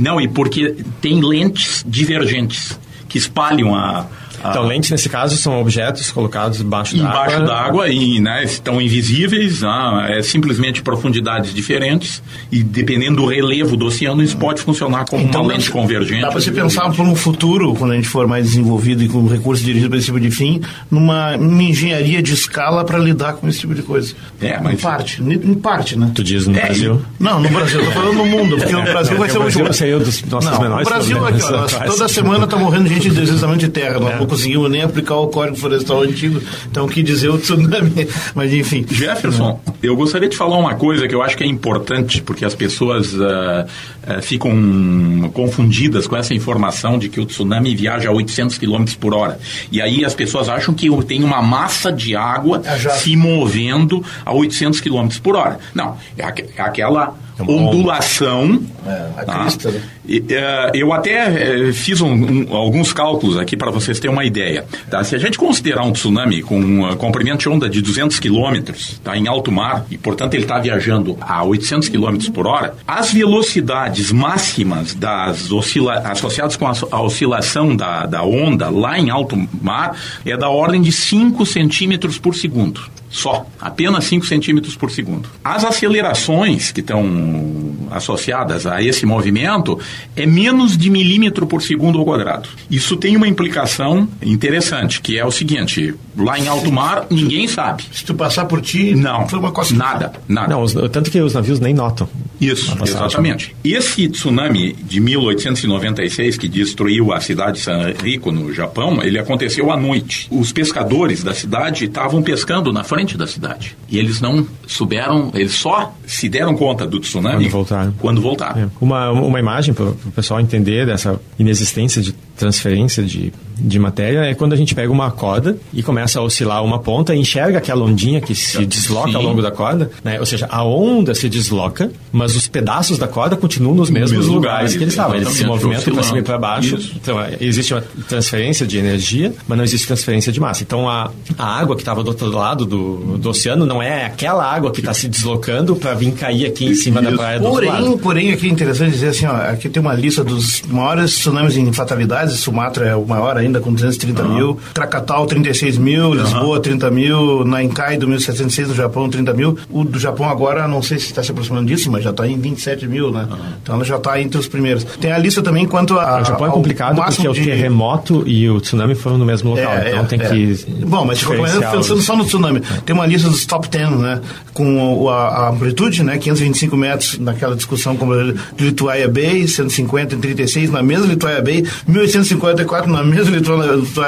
Não, 0.00 0.20
e 0.20 0.28
porque 0.28 0.76
tem 1.00 1.20
lentes 1.20 1.84
divergentes 1.86 2.78
que 3.08 3.18
espalham 3.18 3.74
a... 3.74 4.06
a- 4.42 4.50
Então, 4.50 4.66
lentes, 4.66 4.90
nesse 4.90 5.08
caso, 5.08 5.36
são 5.36 5.60
objetos 5.60 6.10
colocados 6.10 6.58
debaixo 6.58 6.96
da 6.96 7.02
embaixo 7.02 7.36
água. 7.36 7.46
d'água 7.46 7.88
e 7.88 8.20
né, 8.20 8.44
estão 8.44 8.80
invisíveis, 8.80 9.62
ah, 9.64 10.06
é 10.08 10.22
simplesmente 10.22 10.82
profundidades 10.82 11.52
diferentes 11.54 12.22
e 12.50 12.62
dependendo 12.62 13.16
do 13.16 13.26
relevo 13.26 13.76
do 13.76 13.86
oceano 13.86 14.22
isso 14.22 14.36
pode 14.36 14.60
funcionar 14.62 15.04
como 15.06 15.24
uma 15.24 15.42
lente 15.42 15.70
convergente. 15.70 16.14
Então, 16.18 16.28
Dá 16.28 16.32
para 16.32 16.40
se 16.40 16.50
pensar 16.50 16.90
por 16.92 17.00
um 17.06 17.14
futuro, 17.14 17.74
quando 17.74 17.92
a 17.92 17.96
gente 17.96 18.08
for 18.08 18.26
mais 18.26 18.44
desenvolvido 18.46 19.02
e 19.02 19.08
com 19.08 19.26
recursos 19.26 19.64
dirigidos 19.64 19.88
para 19.88 19.98
esse 19.98 20.06
tipo 20.06 20.20
de 20.20 20.30
fim, 20.30 20.60
numa, 20.90 21.36
numa 21.36 21.62
engenharia 21.62 22.22
de 22.22 22.32
escala 22.32 22.84
para 22.84 22.98
lidar 22.98 23.34
com 23.34 23.48
esse 23.48 23.60
tipo 23.60 23.74
de 23.74 23.82
coisa. 23.82 24.14
É, 24.40 24.58
mas- 24.60 24.74
Em 24.74 24.76
parte, 24.76 25.22
em 25.22 25.54
parte, 25.54 25.98
né? 25.98 26.10
Tu 26.14 26.22
diz 26.24 26.46
no 26.46 26.56
É, 26.56 26.66
Brasil? 26.66 27.02
Não, 27.18 27.40
no 27.40 27.48
Brasil, 27.48 27.80
eu 27.80 27.86
tô 27.86 27.92
falando 27.92 28.14
no 28.16 28.26
mundo, 28.26 28.56
porque 28.56 28.72
no 28.72 28.82
Brasil 28.84 29.16
vai 29.18 29.28
ser 29.28 29.36
o 29.36 29.40
o 29.40 29.42
Brasil 29.44 29.60
último. 29.62 29.74
saiu 29.74 29.98
dos 29.98 30.22
nossos 30.24 30.50
Não, 30.50 30.60
menores 30.60 30.86
o 30.86 30.90
Brasil, 30.90 31.26
aqui, 31.26 31.42
ó, 31.42 31.86
toda 31.86 32.08
semana 32.08 32.44
está 32.44 32.56
morrendo 32.56 32.88
gente 32.88 33.08
de 33.10 33.14
deslizamento 33.16 33.58
de 33.60 33.68
terra. 33.68 33.98
Nós 34.00 34.18
não 34.18 34.26
conseguimos 34.30 34.70
nem 34.70 34.82
aplicar 34.82 35.16
o 35.16 35.28
Código 35.28 35.56
Florestal 35.56 36.02
antigo. 36.02 36.40
Então, 36.70 36.86
o 36.86 36.88
que 36.88 37.02
dizer 37.02 37.28
o 37.28 37.36
tsunami? 37.38 38.06
Mas, 38.34 38.52
enfim. 38.54 38.86
Jefferson, 38.90 39.60
eu 39.82 39.94
gostaria 39.96 40.28
de 40.28 40.36
falar 40.36 40.56
uma 40.56 40.74
coisa 40.76 41.06
que 41.06 41.14
eu 41.14 41.22
acho 41.22 41.36
que 41.36 41.44
é 41.44 41.46
importante, 41.46 42.22
porque 42.22 42.44
as 42.44 42.54
pessoas 42.54 43.14
ah, 43.20 43.66
ah, 44.06 44.22
ficam 44.22 45.30
confundidas 45.34 46.06
com 46.06 46.16
essa 46.16 46.32
informação 46.34 46.98
de 46.98 47.08
que 47.08 47.20
o 47.20 47.26
tsunami 47.26 47.74
viaja 47.74 48.08
a 48.08 48.12
800 48.12 48.56
km 48.58 48.84
por 48.98 49.12
hora. 49.14 49.38
E 49.70 49.80
aí 49.82 50.04
as 50.04 50.14
pessoas 50.14 50.48
acham 50.48 50.72
que 50.72 50.88
tem 51.04 51.22
uma 51.24 51.42
massa 51.42 51.92
de 51.92 52.14
água 52.16 52.62
É 52.64 52.78
já- 52.78 52.90
se 52.90 53.16
movendo 53.16 54.02
a 54.24 54.32
800 54.32 54.80
km 54.80 55.08
por 55.22 55.36
hora. 55.36 55.58
Não, 55.74 55.96
é, 56.16 56.22
é 56.22 56.62
aquela 56.62 57.14
É. 57.26 57.29
ondulação. 57.48 58.60
É, 58.86 59.08
a 59.20 59.24
tá? 59.24 59.38
crista, 59.44 59.70
né? 59.70 59.80
E, 60.08 60.24
eh, 60.30 60.70
eu 60.74 60.92
até 60.92 61.68
eh, 61.68 61.72
fiz 61.72 62.00
um- 62.00 62.12
um- 62.12 62.56
alguns 62.56 62.92
cálculos 62.92 63.36
aqui 63.36 63.56
para 63.56 63.70
vocês 63.70 64.00
terem 64.00 64.14
uma 64.16 64.24
ideia. 64.24 64.64
tá? 64.90 65.04
Se 65.04 65.14
a 65.14 65.18
gente 65.18 65.36
considerar 65.38 65.84
um 65.84 65.92
tsunami 65.92 66.42
com 66.42 66.58
um 66.58 66.96
comprimento 66.96 67.38
de 67.40 67.48
onda 67.48 67.68
de 67.68 67.80
200 67.82 68.18
quilômetros 68.18 68.98
tá, 69.04 69.16
em 69.16 69.28
alto 69.28 69.52
mar, 69.52 69.84
e 69.90 69.98
portanto 69.98 70.34
ele 70.34 70.44
está 70.44 70.58
viajando 70.58 71.16
a 71.20 71.44
800 71.44 71.88
quilômetros 71.88 72.28
por 72.30 72.46
hora, 72.46 72.74
as 72.88 73.12
velocidades 73.12 74.10
máximas 74.10 74.94
das 74.94 75.52
oscila 75.52 75.94
associadas 75.98 76.56
com 76.56 76.66
a, 76.66 76.72
a 76.90 77.02
oscilação 77.02 77.76
da, 77.76 78.06
da 78.06 78.22
onda 78.24 78.70
lá 78.70 78.98
em 78.98 79.10
alto 79.10 79.36
mar 79.60 79.96
é 80.24 80.36
da 80.36 80.48
ordem 80.48 80.80
de 80.80 80.90
5 80.90 81.44
centímetros 81.44 82.18
por 82.18 82.34
segundo. 82.34 82.80
Só, 83.10 83.44
apenas 83.60 84.04
5 84.04 84.24
centímetros 84.24 84.76
por 84.76 84.90
segundo. 84.90 85.28
As 85.42 85.64
acelerações 85.64 86.70
que 86.70 86.80
estão 86.80 87.74
associadas 87.90 88.66
a 88.66 88.80
esse 88.82 89.04
movimento 89.04 89.78
é 90.14 90.24
menos 90.24 90.78
de 90.78 90.88
milímetro 90.88 91.44
por 91.46 91.60
segundo 91.60 91.98
ao 91.98 92.04
quadrado. 92.04 92.48
Isso 92.70 92.96
tem 92.96 93.16
uma 93.16 93.26
implicação 93.26 94.08
interessante, 94.22 95.00
que 95.00 95.18
é 95.18 95.26
o 95.26 95.30
seguinte: 95.32 95.92
lá 96.16 96.38
em 96.38 96.46
alto 96.46 96.70
mar, 96.70 97.06
ninguém 97.10 97.48
sabe. 97.48 97.82
Se 97.92 98.04
tu 98.04 98.14
passar 98.14 98.44
por 98.44 98.60
ti, 98.60 98.94
Não, 98.94 99.28
foi 99.28 99.38
uma 99.40 99.50
coisa. 99.50 99.74
nada, 99.74 100.12
nada. 100.28 100.48
Não, 100.48 100.62
os- 100.62 100.72
tanto 100.92 101.10
que 101.10 101.20
os 101.20 101.34
navios 101.34 101.58
nem 101.58 101.74
notam. 101.74 102.08
Isso, 102.40 102.74
exatamente. 102.82 103.54
Esse 103.64 104.08
tsunami 104.08 104.72
de 104.72 105.00
1896 105.00 106.38
que 106.38 106.48
destruiu 106.48 107.12
a 107.12 107.20
cidade 107.20 107.58
de 107.58 107.64
San 107.64 107.92
Rico 108.02 108.30
no 108.32 108.52
Japão, 108.54 109.02
ele 109.02 109.18
aconteceu 109.18 109.70
à 109.70 109.76
noite. 109.76 110.26
Os 110.30 110.52
pescadores 110.52 111.22
da 111.22 111.34
cidade 111.34 111.84
estavam 111.86 112.22
pescando 112.22 112.72
na 112.72 112.82
frente 112.84 112.99
da 113.16 113.26
cidade. 113.26 113.76
E 113.88 113.98
eles 113.98 114.20
não 114.20 114.46
souberam, 114.66 115.30
eles 115.34 115.54
só 115.54 115.94
se 116.06 116.28
deram 116.28 116.54
conta 116.56 116.86
do 116.86 117.00
tsunami 117.00 117.44
Quando 117.44 117.50
voltaram. 117.50 117.94
Quando 117.98 118.20
voltaram. 118.20 118.62
É. 118.62 118.68
Uma, 118.80 119.10
uma 119.10 119.38
imagem 119.38 119.74
para 119.74 119.86
o 119.86 120.12
pessoal 120.14 120.40
entender 120.40 120.86
dessa 120.86 121.20
inexistência 121.38 122.00
de 122.02 122.12
transferência 122.36 123.02
de, 123.02 123.32
de 123.60 123.78
matéria 123.78 124.20
é 124.20 124.34
quando 124.34 124.52
a 124.52 124.56
gente 124.56 124.74
pega 124.74 124.90
uma 124.90 125.10
corda 125.10 125.56
e 125.72 125.82
começa 125.82 126.18
a 126.18 126.22
oscilar 126.22 126.64
uma 126.64 126.78
ponta 126.78 127.14
e 127.14 127.18
enxerga 127.18 127.58
aquela 127.58 127.84
ondinha 127.84 128.20
que 128.20 128.34
se 128.34 128.64
desloca 128.66 129.10
Sim. 129.10 129.16
ao 129.16 129.22
longo 129.22 129.42
da 129.42 129.50
corda, 129.50 129.90
né? 130.02 130.18
ou 130.18 130.26
seja, 130.26 130.46
a 130.50 130.64
onda 130.64 131.14
se 131.14 131.28
desloca, 131.28 131.90
mas 132.12 132.36
os 132.36 132.48
pedaços 132.48 132.98
da 132.98 133.08
corda 133.08 133.36
continuam 133.36 133.74
nos 133.74 133.90
mesmos 133.90 134.10
mesmos 134.10 134.26
lugares 134.26 134.50
lugares, 134.50 134.76
que 134.76 134.82
eles 134.82 134.92
estavam. 134.92 135.16
Eles 135.16 135.28
se 135.28 135.44
movimentam 135.44 135.94
para 135.94 136.02
cima 136.02 136.18
e 136.18 136.22
para 136.22 136.38
baixo. 136.38 136.76
Isso. 136.76 136.92
Então, 136.96 137.20
é, 137.20 137.36
existe 137.40 137.74
uma 137.74 137.82
transferência 138.08 138.66
de 138.66 138.78
energia, 138.78 139.32
mas 139.46 139.56
não 139.56 139.64
existe 139.64 139.86
transferência 139.86 140.32
de 140.32 140.40
massa. 140.40 140.62
Então, 140.62 140.88
a, 140.88 141.10
a 141.38 141.46
água 141.46 141.76
que 141.76 141.82
estava 141.82 142.02
do 142.02 142.08
outro 142.08 142.28
lado 142.28 142.64
do, 142.64 143.18
do 143.18 143.30
oceano 143.30 143.66
não 143.66 143.82
é 143.82 144.06
aquela 144.06 144.44
água 144.44 144.70
que 144.70 144.80
está 144.80 144.92
se 144.94 145.08
deslocando 145.08 145.76
para 145.76 145.94
vir 145.94 146.12
cair 146.12 146.46
aqui 146.46 146.66
em 146.66 146.74
cima 146.74 147.00
da 147.00 147.08
Isso. 147.08 147.18
praia 147.18 147.38
do 147.40 147.46
outro 147.46 147.66
lado. 147.66 147.84
Porém, 147.84 147.98
porém, 147.98 148.32
aqui 148.32 148.46
é 148.46 148.50
interessante 148.50 148.92
dizer 148.92 149.08
assim, 149.08 149.26
ó, 149.26 149.34
aqui 149.34 149.68
tem 149.68 149.80
uma 149.80 149.94
lista 149.94 150.24
dos 150.24 150.62
maiores 150.62 151.14
tsunamis 151.14 151.56
em 151.56 151.72
fatalidades 151.72 152.38
Sumatra 152.40 152.86
é 152.86 152.96
o 152.96 153.04
maior 153.04 153.36
ainda, 153.36 153.49
com 153.58 153.72
230 153.72 154.22
uhum. 154.22 154.34
mil. 154.34 154.60
Krakatau, 154.74 155.26
36 155.26 155.78
mil. 155.78 156.12
Lisboa, 156.14 156.56
uhum. 156.56 156.60
30 156.60 156.90
mil. 156.90 157.44
Nankai, 157.44 157.96
do 157.96 158.06
1706 158.06 158.68
do 158.68 158.74
Japão, 158.74 159.08
30 159.08 159.32
mil. 159.32 159.58
O 159.70 159.82
do 159.82 159.98
Japão 159.98 160.28
agora, 160.28 160.68
não 160.68 160.82
sei 160.82 160.98
se 160.98 161.06
está 161.06 161.22
se 161.22 161.30
aproximando 161.30 161.66
disso, 161.66 161.90
mas 161.90 162.04
já 162.04 162.10
está 162.10 162.28
em 162.28 162.38
27 162.38 162.86
mil, 162.86 163.10
né? 163.10 163.26
Uhum. 163.30 163.38
Então 163.62 163.74
ela 163.74 163.84
já 163.84 163.96
está 163.96 164.20
entre 164.20 164.38
os 164.38 164.46
primeiros. 164.46 164.84
Tem 164.84 165.10
a 165.10 165.18
lista 165.18 165.42
também 165.42 165.66
quanto 165.66 165.98
a. 165.98 166.20
O 166.20 166.24
Japão 166.24 166.46
é 166.46 166.50
complicado 166.50 167.02
porque 167.02 167.26
o 167.26 167.32
terremoto 167.32 168.22
e 168.26 168.48
o 168.48 168.60
tsunami 168.60 168.94
foram 168.94 169.16
no 169.16 169.24
mesmo 169.24 169.50
local. 169.50 169.72
É, 169.72 169.90
então 169.90 170.02
é, 170.02 170.06
tem 170.06 170.20
é. 170.20 170.28
que. 170.28 170.66
Bom, 170.84 171.04
mas 171.04 171.22
pensando 171.22 172.00
só 172.00 172.16
no 172.16 172.24
tsunami, 172.24 172.60
tem 172.84 172.94
uma 172.94 173.06
lista 173.06 173.28
dos 173.28 173.46
top 173.46 173.68
10, 173.68 173.90
né? 173.92 174.20
Com 174.52 175.08
a, 175.08 175.28
a 175.28 175.48
amplitude, 175.50 176.02
né? 176.02 176.18
525 176.18 176.76
metros 176.76 177.18
naquela 177.18 177.56
discussão 177.56 177.96
como 177.96 178.14
de 178.56 178.64
Lituaia 178.64 179.08
Bay, 179.08 179.46
150 179.46 180.14
em 180.14 180.20
36 180.20 180.70
na 180.70 180.82
mesma 180.82 181.06
Lituaia 181.06 181.40
Bay, 181.40 181.64
1854 181.86 182.90
na 182.90 183.02
mesma 183.02 183.36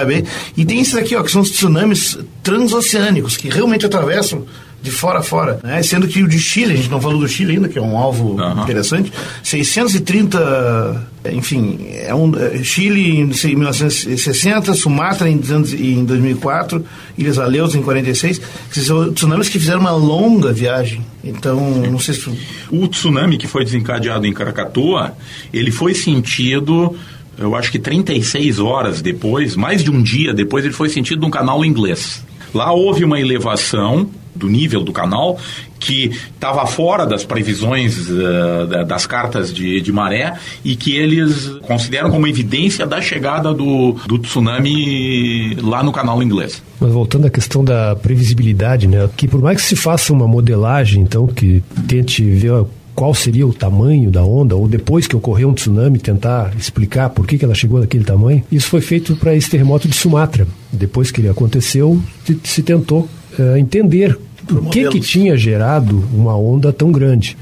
Bay. 0.06 0.24
E 0.56 0.64
tem 0.64 0.80
esses 0.80 0.94
aqui, 0.94 1.14
ó, 1.16 1.22
que 1.22 1.30
são 1.30 1.42
os 1.42 1.50
tsunamis 1.50 2.18
transoceânicos, 2.42 3.36
que 3.36 3.48
realmente 3.48 3.86
atravessam 3.86 4.44
de 4.82 4.90
fora 4.90 5.20
a 5.20 5.22
fora, 5.22 5.60
né? 5.62 5.80
sendo 5.82 6.08
que 6.08 6.22
o 6.22 6.28
de 6.28 6.40
Chile, 6.40 6.72
a 6.72 6.76
gente 6.76 6.90
não 6.90 7.00
falou 7.00 7.20
do 7.20 7.28
Chile 7.28 7.52
ainda, 7.52 7.68
que 7.68 7.78
é 7.78 7.82
um 7.82 7.96
alvo 7.96 8.32
uhum. 8.32 8.62
interessante, 8.62 9.12
630, 9.44 11.08
enfim, 11.32 11.86
é 11.92 12.12
um, 12.12 12.32
é, 12.36 12.64
Chile 12.64 13.20
em 13.20 13.26
1960, 13.26 14.74
Sumatra 14.74 15.30
em, 15.30 15.40
em 15.78 16.04
2004, 16.04 16.84
Ilhas 17.16 17.38
Aleus 17.38 17.76
em 17.76 17.82
46, 17.82 18.40
que 18.72 18.80
são 18.80 19.12
tsunamis 19.12 19.48
que 19.48 19.60
fizeram 19.60 19.80
uma 19.80 19.92
longa 19.92 20.52
viagem. 20.52 21.06
Então, 21.22 21.60
não 21.60 22.00
sei 22.00 22.14
se... 22.14 22.28
O 22.68 22.88
tsunami 22.88 23.38
que 23.38 23.46
foi 23.46 23.64
desencadeado 23.64 24.26
em 24.26 24.32
Krakatoa, 24.32 25.16
ele 25.52 25.70
foi 25.70 25.94
sentido 25.94 26.96
eu 27.38 27.54
acho 27.54 27.70
que 27.70 27.78
36 27.78 28.58
horas 28.58 29.00
depois, 29.02 29.56
mais 29.56 29.82
de 29.82 29.90
um 29.90 30.02
dia 30.02 30.32
depois, 30.32 30.64
ele 30.64 30.74
foi 30.74 30.88
sentido 30.88 31.20
num 31.20 31.30
canal 31.30 31.64
inglês. 31.64 32.24
Lá 32.54 32.72
houve 32.72 33.04
uma 33.04 33.18
elevação 33.18 34.08
do 34.34 34.48
nível 34.48 34.82
do 34.82 34.92
canal 34.92 35.38
que 35.78 36.10
estava 36.34 36.66
fora 36.66 37.04
das 37.04 37.24
previsões 37.24 38.08
uh, 38.08 38.84
das 38.86 39.06
cartas 39.06 39.52
de, 39.52 39.80
de, 39.80 39.92
maré 39.92 40.34
e 40.64 40.74
que 40.74 40.96
eles 40.96 41.48
consideram 41.62 42.10
como 42.10 42.26
evidência 42.26 42.86
da 42.86 43.00
chegada 43.00 43.52
do, 43.52 43.92
do 44.06 44.18
tsunami 44.18 45.54
lá 45.56 45.82
no 45.82 45.92
canal 45.92 46.22
inglês. 46.22 46.62
Mas 46.80 46.92
voltando 46.92 47.26
à 47.26 47.30
questão 47.30 47.64
da 47.64 47.94
previsibilidade, 47.96 48.86
né, 48.86 49.08
que 49.16 49.28
por 49.28 49.42
mais 49.42 49.60
que 49.60 49.66
se 49.66 49.76
faça 49.76 50.12
uma 50.12 50.26
modelagem, 50.26 51.02
então, 51.02 51.26
que 51.26 51.62
tente 51.86 52.22
ver 52.22 52.64
qual 52.94 53.14
seria 53.14 53.46
o 53.46 53.52
tamanho 53.52 54.10
da 54.10 54.24
onda, 54.24 54.54
ou 54.54 54.68
depois 54.68 55.06
que 55.06 55.16
ocorreu 55.16 55.48
um 55.48 55.54
tsunami, 55.54 55.98
tentar 55.98 56.52
explicar 56.58 57.10
por 57.10 57.26
que, 57.26 57.38
que 57.38 57.44
ela 57.44 57.54
chegou 57.54 57.80
daquele 57.80 58.04
tamanho. 58.04 58.42
Isso 58.50 58.68
foi 58.68 58.80
feito 58.80 59.16
para 59.16 59.34
esse 59.34 59.48
terremoto 59.48 59.88
de 59.88 59.96
Sumatra. 59.96 60.46
Depois 60.72 61.10
que 61.10 61.20
ele 61.20 61.28
aconteceu, 61.28 62.00
se 62.44 62.62
tentou 62.62 63.08
uh, 63.38 63.56
entender 63.56 64.18
o 64.50 64.68
que, 64.68 64.88
que 64.88 65.00
tinha 65.00 65.36
gerado 65.36 66.04
uma 66.12 66.36
onda 66.36 66.72
tão 66.72 66.92
grande. 66.92 67.36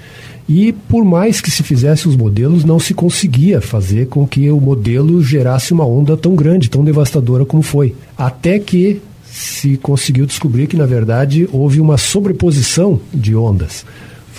E 0.48 0.72
por 0.72 1.04
mais 1.04 1.40
que 1.40 1.50
se 1.50 1.62
fizesse 1.62 2.08
os 2.08 2.16
modelos, 2.16 2.64
não 2.64 2.80
se 2.80 2.92
conseguia 2.92 3.60
fazer 3.60 4.08
com 4.08 4.26
que 4.26 4.50
o 4.50 4.60
modelo 4.60 5.22
gerasse 5.22 5.72
uma 5.72 5.86
onda 5.86 6.16
tão 6.16 6.34
grande, 6.34 6.68
tão 6.68 6.82
devastadora 6.82 7.44
como 7.44 7.62
foi. 7.62 7.94
Até 8.18 8.58
que 8.58 9.00
se 9.24 9.76
conseguiu 9.76 10.26
descobrir 10.26 10.66
que, 10.66 10.76
na 10.76 10.86
verdade, 10.86 11.48
houve 11.52 11.80
uma 11.80 11.96
sobreposição 11.96 13.00
de 13.14 13.34
ondas. 13.36 13.84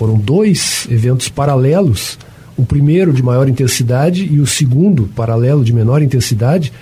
Foram 0.01 0.15
dois 0.15 0.87
eventos 0.89 1.29
paralelos, 1.29 2.17
o 2.57 2.65
primeiro 2.65 3.13
de 3.13 3.21
maior 3.21 3.47
intensidade 3.47 4.25
e 4.25 4.39
o 4.39 4.47
segundo 4.47 5.03
paralelo 5.15 5.63
de 5.63 5.71
menor 5.71 6.01
intensidade, 6.01 6.73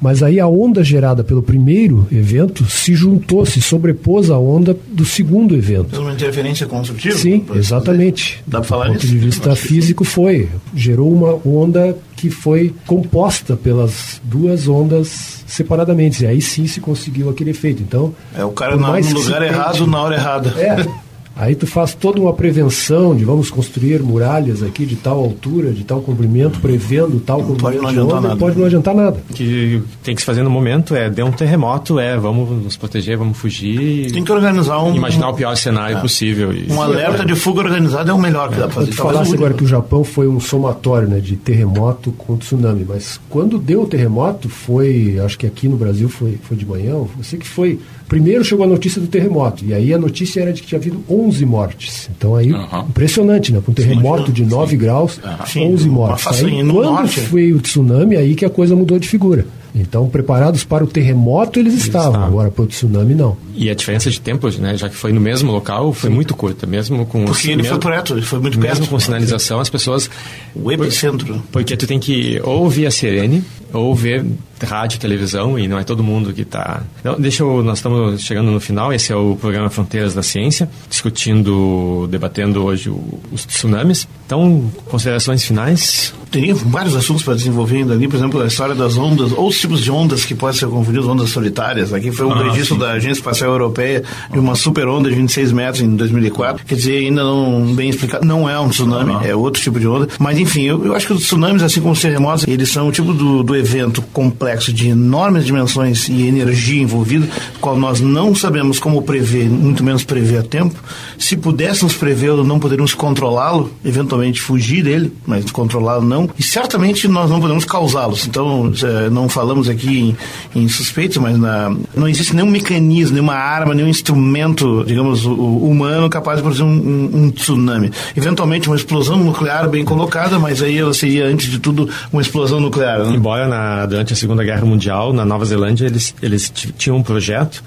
mas 0.00 0.22
aí 0.22 0.38
a 0.38 0.46
onda 0.46 0.84
gerada 0.84 1.24
pelo 1.24 1.42
primeiro 1.42 2.06
evento 2.12 2.64
se 2.66 2.94
juntou, 2.94 3.44
se 3.44 3.60
sobrepôs 3.60 4.30
à 4.30 4.38
onda 4.38 4.78
do 4.92 5.04
segundo 5.04 5.56
evento. 5.56 6.00
Uma 6.00 6.12
interferência 6.12 6.68
construtiva? 6.68 7.18
Sim, 7.18 7.44
exatamente. 7.52 8.40
Dá 8.46 8.60
para 8.60 8.68
falar 8.68 8.84
Do 8.84 8.92
ponto 8.92 9.06
de 9.08 9.18
vista 9.18 9.56
físico 9.56 10.04
foi. 10.04 10.48
Gerou 10.72 11.12
uma 11.12 11.34
onda 11.44 11.96
que 12.14 12.30
foi 12.30 12.72
composta 12.86 13.56
pelas 13.56 14.20
duas 14.22 14.68
ondas 14.68 15.42
separadamente. 15.48 16.22
E 16.22 16.28
aí 16.28 16.40
sim 16.40 16.68
se 16.68 16.78
conseguiu 16.80 17.28
aquele 17.28 17.50
efeito. 17.50 17.82
Então, 17.82 18.14
é 18.36 18.44
o 18.44 18.52
cara 18.52 18.76
no 18.76 18.86
lugar 19.20 19.42
errado 19.42 19.84
na 19.84 20.00
hora 20.00 20.14
errada. 20.14 20.50
É. 20.50 20.86
Aí 21.38 21.54
tu 21.54 21.68
faz 21.68 21.94
toda 21.94 22.20
uma 22.20 22.32
prevenção 22.32 23.14
de 23.14 23.24
vamos 23.24 23.48
construir 23.48 24.02
muralhas 24.02 24.60
aqui 24.60 24.84
de 24.84 24.96
tal 24.96 25.20
altura, 25.20 25.70
de 25.70 25.84
tal 25.84 26.00
comprimento, 26.00 26.58
prevendo 26.58 27.20
tal 27.20 27.38
não 27.38 27.46
comprimento 27.46 27.80
pode 27.80 27.96
não 27.96 28.06
de 28.06 28.12
onda, 28.12 28.36
pode 28.36 28.58
não 28.58 28.66
adiantar 28.66 28.92
nada. 28.92 29.22
O 29.30 29.32
que 29.32 29.80
tem 30.02 30.16
que 30.16 30.20
se 30.20 30.26
fazer 30.26 30.42
no 30.42 30.50
momento 30.50 30.96
é, 30.96 31.08
deu 31.08 31.26
um 31.26 31.30
terremoto, 31.30 32.00
é, 32.00 32.16
vamos 32.16 32.50
nos 32.64 32.76
proteger, 32.76 33.16
vamos 33.16 33.38
fugir. 33.38 34.10
Tem 34.10 34.24
que 34.24 34.32
organizar 34.32 34.82
um... 34.82 34.96
Imaginar 34.96 35.28
o 35.28 35.34
pior 35.34 35.56
cenário 35.56 35.98
é. 35.98 36.00
possível. 36.00 36.52
E... 36.52 36.72
Um 36.72 36.82
alerta 36.82 37.24
de 37.24 37.36
fuga 37.36 37.60
organizada 37.60 38.10
é 38.10 38.12
o 38.12 38.18
melhor 38.18 38.48
que 38.48 38.56
é. 38.56 38.58
dá 38.58 38.64
para 38.64 38.74
fazer. 38.74 38.90
Tu 38.90 38.96
falasse 38.96 39.32
agora 39.32 39.54
que 39.54 39.62
o 39.62 39.68
Japão 39.68 40.02
foi 40.02 40.26
um 40.26 40.40
somatório 40.40 41.06
né, 41.06 41.20
de 41.20 41.36
terremoto 41.36 42.10
com 42.10 42.36
tsunami, 42.36 42.84
mas 42.88 43.20
quando 43.30 43.58
deu 43.60 43.82
o 43.82 43.86
terremoto 43.86 44.48
foi, 44.48 45.20
acho 45.24 45.38
que 45.38 45.46
aqui 45.46 45.68
no 45.68 45.76
Brasil 45.76 46.08
foi, 46.08 46.36
foi 46.42 46.56
de 46.56 46.66
manhã, 46.66 46.94
eu 46.94 47.08
sei 47.22 47.38
que 47.38 47.46
foi 47.46 47.78
Primeiro 48.08 48.42
chegou 48.42 48.64
a 48.64 48.68
notícia 48.68 49.02
do 49.02 49.06
terremoto, 49.06 49.62
e 49.66 49.74
aí 49.74 49.92
a 49.92 49.98
notícia 49.98 50.40
era 50.40 50.50
de 50.50 50.62
que 50.62 50.68
tinha 50.68 50.78
havido 50.78 51.04
11 51.10 51.27
mortes. 51.44 52.10
Então 52.16 52.34
aí, 52.34 52.52
uhum. 52.52 52.80
impressionante, 52.88 53.52
né? 53.52 53.60
Com 53.64 53.72
um 53.72 53.74
terremoto 53.74 54.26
sim, 54.26 54.32
de 54.32 54.44
9 54.44 54.70
sim. 54.70 54.78
graus, 54.78 55.20
sim, 55.46 55.72
11 55.74 55.88
mortes. 55.88 56.26
Aí, 56.26 56.50
quando 56.50 56.64
norte. 56.64 57.20
foi 57.20 57.52
o 57.52 57.60
tsunami, 57.60 58.16
aí 58.16 58.34
que 58.34 58.44
a 58.44 58.50
coisa 58.50 58.74
mudou 58.74 58.98
de 58.98 59.08
figura. 59.08 59.46
Então, 59.74 60.08
preparados 60.08 60.64
para 60.64 60.82
o 60.82 60.86
terremoto 60.86 61.58
eles, 61.58 61.74
eles 61.74 61.84
estavam, 61.84 62.08
estavam, 62.08 62.26
agora 62.26 62.50
para 62.50 62.64
o 62.64 62.66
tsunami 62.66 63.14
não. 63.14 63.36
E 63.60 63.68
a 63.68 63.74
diferença 63.74 64.08
de 64.08 64.20
tempo, 64.20 64.48
né, 64.60 64.76
já 64.76 64.88
que 64.88 64.94
foi 64.94 65.12
no 65.12 65.20
mesmo 65.20 65.50
local, 65.50 65.92
foi 65.92 66.08
muito 66.08 66.32
curta, 66.32 66.64
mesmo 66.64 67.04
com... 67.04 67.24
Porque 67.24 67.50
ele 67.50 67.64
foi 67.64 67.76
reto, 67.92 68.14
ele 68.14 68.22
foi 68.22 68.38
muito 68.38 68.56
perto. 68.56 68.78
Mesmo 68.78 68.86
com 68.86 69.00
sinalização, 69.00 69.58
as 69.58 69.68
pessoas... 69.68 70.08
O 70.54 70.70
epicentro. 70.70 71.42
Porque 71.50 71.76
tu 71.76 71.84
tem 71.84 71.98
que 71.98 72.40
ou 72.44 72.62
ouvir 72.62 72.86
a 72.86 72.90
sirene, 72.92 73.42
ou 73.72 73.92
ver 73.96 74.24
rádio, 74.62 74.98
televisão, 74.98 75.58
e 75.58 75.66
não 75.66 75.78
é 75.78 75.82
todo 75.82 76.04
mundo 76.04 76.32
que 76.32 76.42
está... 76.42 76.82
Então, 77.00 77.16
deixa 77.18 77.42
eu... 77.42 77.62
Nós 77.64 77.78
estamos 77.78 78.20
chegando 78.20 78.50
no 78.52 78.60
final, 78.60 78.92
esse 78.92 79.12
é 79.12 79.16
o 79.16 79.34
programa 79.34 79.68
Fronteiras 79.70 80.14
da 80.14 80.22
Ciência, 80.22 80.70
discutindo, 80.88 82.06
debatendo 82.08 82.64
hoje 82.64 82.90
o, 82.90 83.20
os 83.32 83.44
tsunamis. 83.44 84.06
Então, 84.24 84.70
considerações 84.86 85.44
finais? 85.44 86.14
Teria 86.30 86.54
vários 86.54 86.94
assuntos 86.94 87.22
para 87.22 87.34
desenvolver 87.34 87.78
ainda 87.78 87.94
ali, 87.94 88.06
por 88.06 88.16
exemplo, 88.16 88.42
a 88.42 88.46
história 88.46 88.74
das 88.74 88.98
ondas, 88.98 89.32
ou 89.32 89.48
os 89.48 89.58
tipos 89.58 89.80
de 89.80 89.90
ondas 89.90 90.24
que 90.24 90.34
podem 90.34 90.58
ser 90.58 90.68
confundidos, 90.68 91.08
ondas 91.08 91.30
solitárias. 91.30 91.92
Aqui 91.92 92.12
foi 92.12 92.26
um 92.26 92.32
ah, 92.32 92.50
registro 92.50 92.74
sim. 92.74 92.80
da 92.80 92.92
Agência 92.92 93.20
Espacial 93.20 93.47
Europeia 93.52 94.02
de 94.30 94.38
uma 94.38 94.54
super 94.54 94.86
onda 94.86 95.08
de 95.08 95.14
26 95.14 95.52
metros 95.52 95.82
em 95.82 95.96
2004. 95.96 96.64
Quer 96.64 96.74
dizer, 96.74 96.98
ainda 96.98 97.22
não 97.22 97.74
bem 97.74 97.90
explicado, 97.90 98.26
não 98.26 98.48
é 98.48 98.58
um 98.58 98.68
tsunami, 98.68 99.26
é 99.26 99.34
outro 99.34 99.62
tipo 99.62 99.78
de 99.78 99.86
onda. 99.86 100.08
Mas, 100.18 100.38
enfim, 100.38 100.62
eu, 100.62 100.84
eu 100.84 100.94
acho 100.94 101.06
que 101.06 101.12
os 101.12 101.22
tsunamis, 101.22 101.62
assim 101.62 101.80
como 101.80 101.92
os 101.92 102.00
terremotos, 102.00 102.46
eles 102.46 102.70
são 102.70 102.88
o 102.88 102.92
tipo 102.92 103.12
do, 103.12 103.42
do 103.42 103.56
evento 103.56 104.02
complexo 104.12 104.72
de 104.72 104.88
enormes 104.88 105.44
dimensões 105.44 106.08
e 106.08 106.26
energia 106.26 106.82
envolvida, 106.82 107.28
qual 107.60 107.76
nós 107.76 108.00
não 108.00 108.34
sabemos 108.34 108.78
como 108.78 109.02
prever, 109.02 109.48
muito 109.48 109.82
menos 109.82 110.04
prever 110.04 110.38
a 110.38 110.42
tempo. 110.42 110.74
Se 111.18 111.36
pudéssemos 111.36 111.94
prevê-lo, 111.94 112.44
não 112.44 112.58
poderíamos 112.58 112.94
controlá-lo, 112.94 113.72
eventualmente 113.84 114.40
fugir 114.40 114.82
dele, 114.82 115.12
mas 115.26 115.50
controlá-lo 115.50 116.04
não. 116.04 116.28
E 116.38 116.42
certamente 116.42 117.08
nós 117.08 117.30
não 117.30 117.40
podemos 117.40 117.64
causá-los. 117.64 118.26
Então, 118.26 118.72
é, 118.82 119.10
não 119.10 119.28
falamos 119.28 119.68
aqui 119.68 120.16
em, 120.54 120.62
em 120.62 120.68
suspeitos, 120.68 121.16
mas 121.18 121.38
na, 121.38 121.74
não 121.94 122.08
existe 122.08 122.34
nenhum 122.34 122.50
mecanismo, 122.50 123.14
nenhuma 123.14 123.34
arma, 123.38 123.74
nenhum 123.74 123.88
instrumento, 123.88 124.84
digamos, 124.86 125.24
humano 125.24 126.08
capaz 126.08 126.38
de 126.38 126.42
produzir 126.42 126.62
um, 126.62 126.66
um, 126.66 127.10
um 127.24 127.30
tsunami. 127.30 127.90
Eventualmente, 128.16 128.68
uma 128.68 128.76
explosão 128.76 129.16
nuclear 129.18 129.68
bem 129.68 129.84
colocada, 129.84 130.38
mas 130.38 130.62
aí 130.62 130.78
ela 130.78 130.94
seria, 130.94 131.26
antes 131.26 131.50
de 131.50 131.58
tudo, 131.58 131.88
uma 132.12 132.22
explosão 132.22 132.60
nuclear. 132.60 133.00
Né? 133.00 133.14
Embora 133.14 133.46
na, 133.46 133.86
durante 133.86 134.12
a 134.12 134.16
Segunda 134.16 134.44
Guerra 134.44 134.64
Mundial, 134.64 135.12
na 135.12 135.24
Nova 135.24 135.44
Zelândia, 135.44 135.86
eles, 135.86 136.14
eles 136.22 136.50
tinham 136.50 136.96
um 136.96 137.02
projeto 137.02 137.62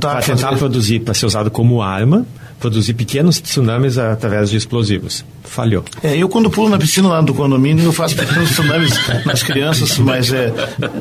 para 0.00 0.20
tentar 0.20 0.56
produzir, 0.56 1.00
para 1.00 1.14
ser 1.14 1.26
usado 1.26 1.50
como 1.50 1.82
arma, 1.82 2.26
produzir 2.58 2.94
pequenos 2.94 3.40
tsunamis 3.40 3.98
através 3.98 4.50
de 4.50 4.56
explosivos. 4.56 5.24
Falhou. 5.44 5.84
É, 6.02 6.16
eu 6.16 6.28
quando 6.28 6.50
pulo 6.50 6.68
na 6.68 6.78
piscina 6.78 7.08
lá 7.08 7.20
do 7.20 7.34
condomínio, 7.34 7.84
eu 7.84 7.92
faço 7.92 8.16
pequenos 8.16 8.50
tsunamis 8.50 8.92
nas 9.24 9.42
crianças, 9.42 9.98
mas 9.98 10.32
é, 10.32 10.52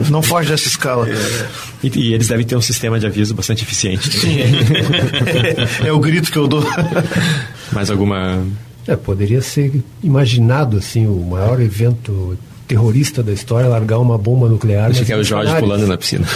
não 0.10 0.22
foge 0.22 0.50
dessa 0.50 0.68
escala. 0.68 1.08
E, 1.84 1.88
e, 1.88 2.13
eles 2.13 2.28
devem 2.28 2.46
ter 2.46 2.56
um 2.56 2.62
sistema 2.62 3.00
de 3.00 3.06
aviso 3.06 3.34
bastante 3.34 3.63
eficiente. 3.63 4.10
Sim, 4.12 4.39
é, 4.39 5.86
é, 5.86 5.88
é 5.89 5.91
o 5.91 6.00
grito 6.00 6.32
que 6.32 6.38
eu 6.38 6.48
dou. 6.48 6.63
Mais 7.72 7.89
alguma... 7.89 8.44
É, 8.88 8.96
poderia 8.96 9.41
ser 9.41 9.84
imaginado 10.04 10.78
assim 10.78 11.08
o 11.08 11.20
maior 11.20 11.60
evento 11.60 12.38
terrorista 12.67 13.21
da 13.21 13.32
história 13.32 13.67
largar 13.67 13.99
uma 13.99 14.17
bomba 14.17 14.49
nuclear. 14.49 14.89
Acho 14.89 15.06
que 15.06 15.13
é 15.13 15.17
o 15.17 15.23
Jorge 15.23 15.54
pulando 15.60 15.88
na 15.88 15.97
piscina. 15.97 16.28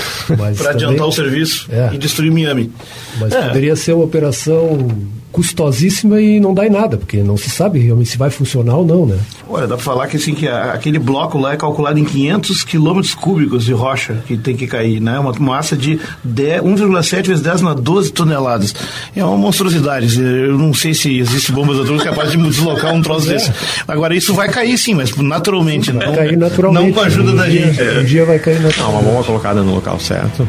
Para 0.58 0.72
adiantar 0.72 1.08
o 1.08 1.12
serviço 1.12 1.68
é. 1.72 1.94
e 1.94 1.98
destruir 1.98 2.32
Miami. 2.32 2.72
Mas 3.20 3.34
é. 3.34 3.48
poderia 3.48 3.76
ser 3.76 3.94
uma 3.94 4.06
operação 4.06 4.88
custosíssima 5.32 6.20
e 6.22 6.40
não 6.40 6.54
dá 6.54 6.66
em 6.66 6.70
nada, 6.70 6.98
porque 6.98 7.18
não 7.18 7.38
se 7.38 7.50
sabe 7.50 7.80
realmente 7.80 8.10
se 8.10 8.18
vai 8.18 8.30
funcionar 8.30 8.78
ou 8.78 8.86
não, 8.86 9.06
né? 9.06 9.18
Olha, 9.48 9.68
dá 9.68 9.76
para 9.76 9.84
falar 9.84 10.08
que 10.08 10.18
assim 10.18 10.34
que 10.34 10.48
a, 10.48 10.74
aquele 10.74 11.00
bloco 11.00 11.38
lá 11.38 11.54
é 11.54 11.58
calculado 11.58 12.00
em 12.00 12.04
500 12.04 12.64
quilômetros 12.64 13.14
cúbicos 13.14 13.66
de 13.66 13.74
rocha 13.74 14.24
que 14.28 14.38
tem 14.38 14.56
que 14.56 14.68
cair, 14.68 15.00
né? 15.00 15.20
Uma 15.20 15.34
massa 15.40 15.78
de 15.78 16.00
1,7 16.28 17.28
vezes 17.28 17.44
10 17.44 17.62
na 17.62 17.74
12 17.74 18.12
toneladas. 18.12 18.74
É 19.16 19.24
uma 19.24 19.38
monstruosidade. 19.38 20.20
Eu 20.20 20.58
não 20.58 20.74
sei 20.74 20.94
se 20.94 21.20
existe 21.20 21.52
bombas 21.52 21.80
atômicas 21.80 22.04
capazes 22.04 22.32
de 22.32 22.50
deslocar 22.50 22.94
um 22.94 23.02
troço 23.02 23.30
é. 23.30 23.34
desse. 23.34 23.52
Agora 23.88 24.16
isso 24.16 24.34
vai 24.34 24.50
cair 24.50 24.78
sim, 24.78 24.96
mas 24.96 25.16
naturalmente, 25.16 25.92
vai 25.92 26.08
não. 26.08 26.16
Cair 26.16 26.38
naturalmente. 26.38 26.86
Não 26.88 26.94
com 26.94 27.00
a 27.02 27.06
ajuda 27.06 27.32
um 27.32 27.36
da 27.36 27.48
dia, 27.48 27.74
gente. 27.74 28.00
Um 28.00 28.04
dia 28.04 28.26
vai 28.26 28.40
cair 28.40 28.60
naturalmente. 28.62 28.80
Não, 28.80 28.92
uma 28.92 29.02
bomba 29.02 29.24
colocada 29.24 29.62
no 29.62 29.76
local 29.76 30.00
certo. 30.00 30.48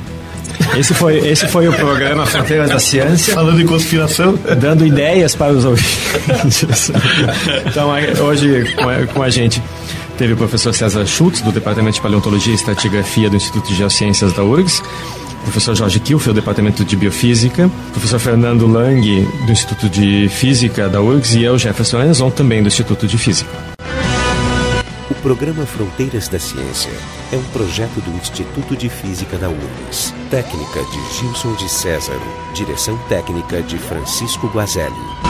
Esse 0.76 0.94
foi, 0.94 1.18
esse 1.18 1.48
foi 1.48 1.68
o 1.68 1.72
programa 1.72 2.24
Fronteiras 2.26 2.68
da 2.68 2.78
Ciência. 2.78 3.34
Falando 3.34 3.60
em 3.60 3.66
conspiração. 3.66 4.38
Dando 4.58 4.86
ideias 4.86 5.34
para 5.34 5.52
os 5.52 5.64
ouvintes. 5.64 6.90
então, 7.66 7.90
hoje 8.24 8.74
com 9.12 9.22
a, 9.22 9.30
gente 9.30 9.62
teve 10.16 10.34
o 10.34 10.36
professor 10.36 10.72
César 10.72 11.04
Schultz, 11.06 11.40
do 11.40 11.50
Departamento 11.50 11.96
de 11.96 12.00
Paleontologia 12.00 12.52
e 12.52 12.56
Estratigrafia 12.56 13.28
do 13.28 13.36
Instituto 13.36 13.68
de 13.68 13.74
Geociências 13.74 14.32
da 14.32 14.44
URGS, 14.44 14.82
professor 15.44 15.74
Jorge 15.74 15.98
Kilfel, 15.98 16.32
do 16.32 16.40
Departamento 16.40 16.84
de 16.84 16.96
Biofísica, 16.96 17.70
professor 17.92 18.18
Fernando 18.18 18.66
Lang, 18.66 19.26
do 19.46 19.52
Instituto 19.52 19.88
de 19.88 20.28
Física 20.28 20.88
da 20.88 21.00
URGS, 21.00 21.34
e 21.34 21.42
eu, 21.42 21.58
Jefferson 21.58 22.02
Enzon, 22.02 22.30
também 22.30 22.62
do 22.62 22.68
Instituto 22.68 23.06
de 23.06 23.18
Física. 23.18 23.50
Programa 25.22 25.66
Fronteiras 25.66 26.28
da 26.28 26.38
Ciência 26.38 26.90
é 27.30 27.36
um 27.36 27.44
projeto 27.52 28.00
do 28.00 28.10
Instituto 28.16 28.74
de 28.74 28.88
Física 28.88 29.36
da 29.36 29.50
URGS. 29.50 30.14
Técnica 30.30 30.82
de 30.82 31.14
Gilson 31.14 31.54
de 31.56 31.68
César. 31.68 32.18
Direção 32.54 32.96
técnica 33.06 33.62
de 33.62 33.76
Francisco 33.76 34.46
Guazelli. 34.48 35.29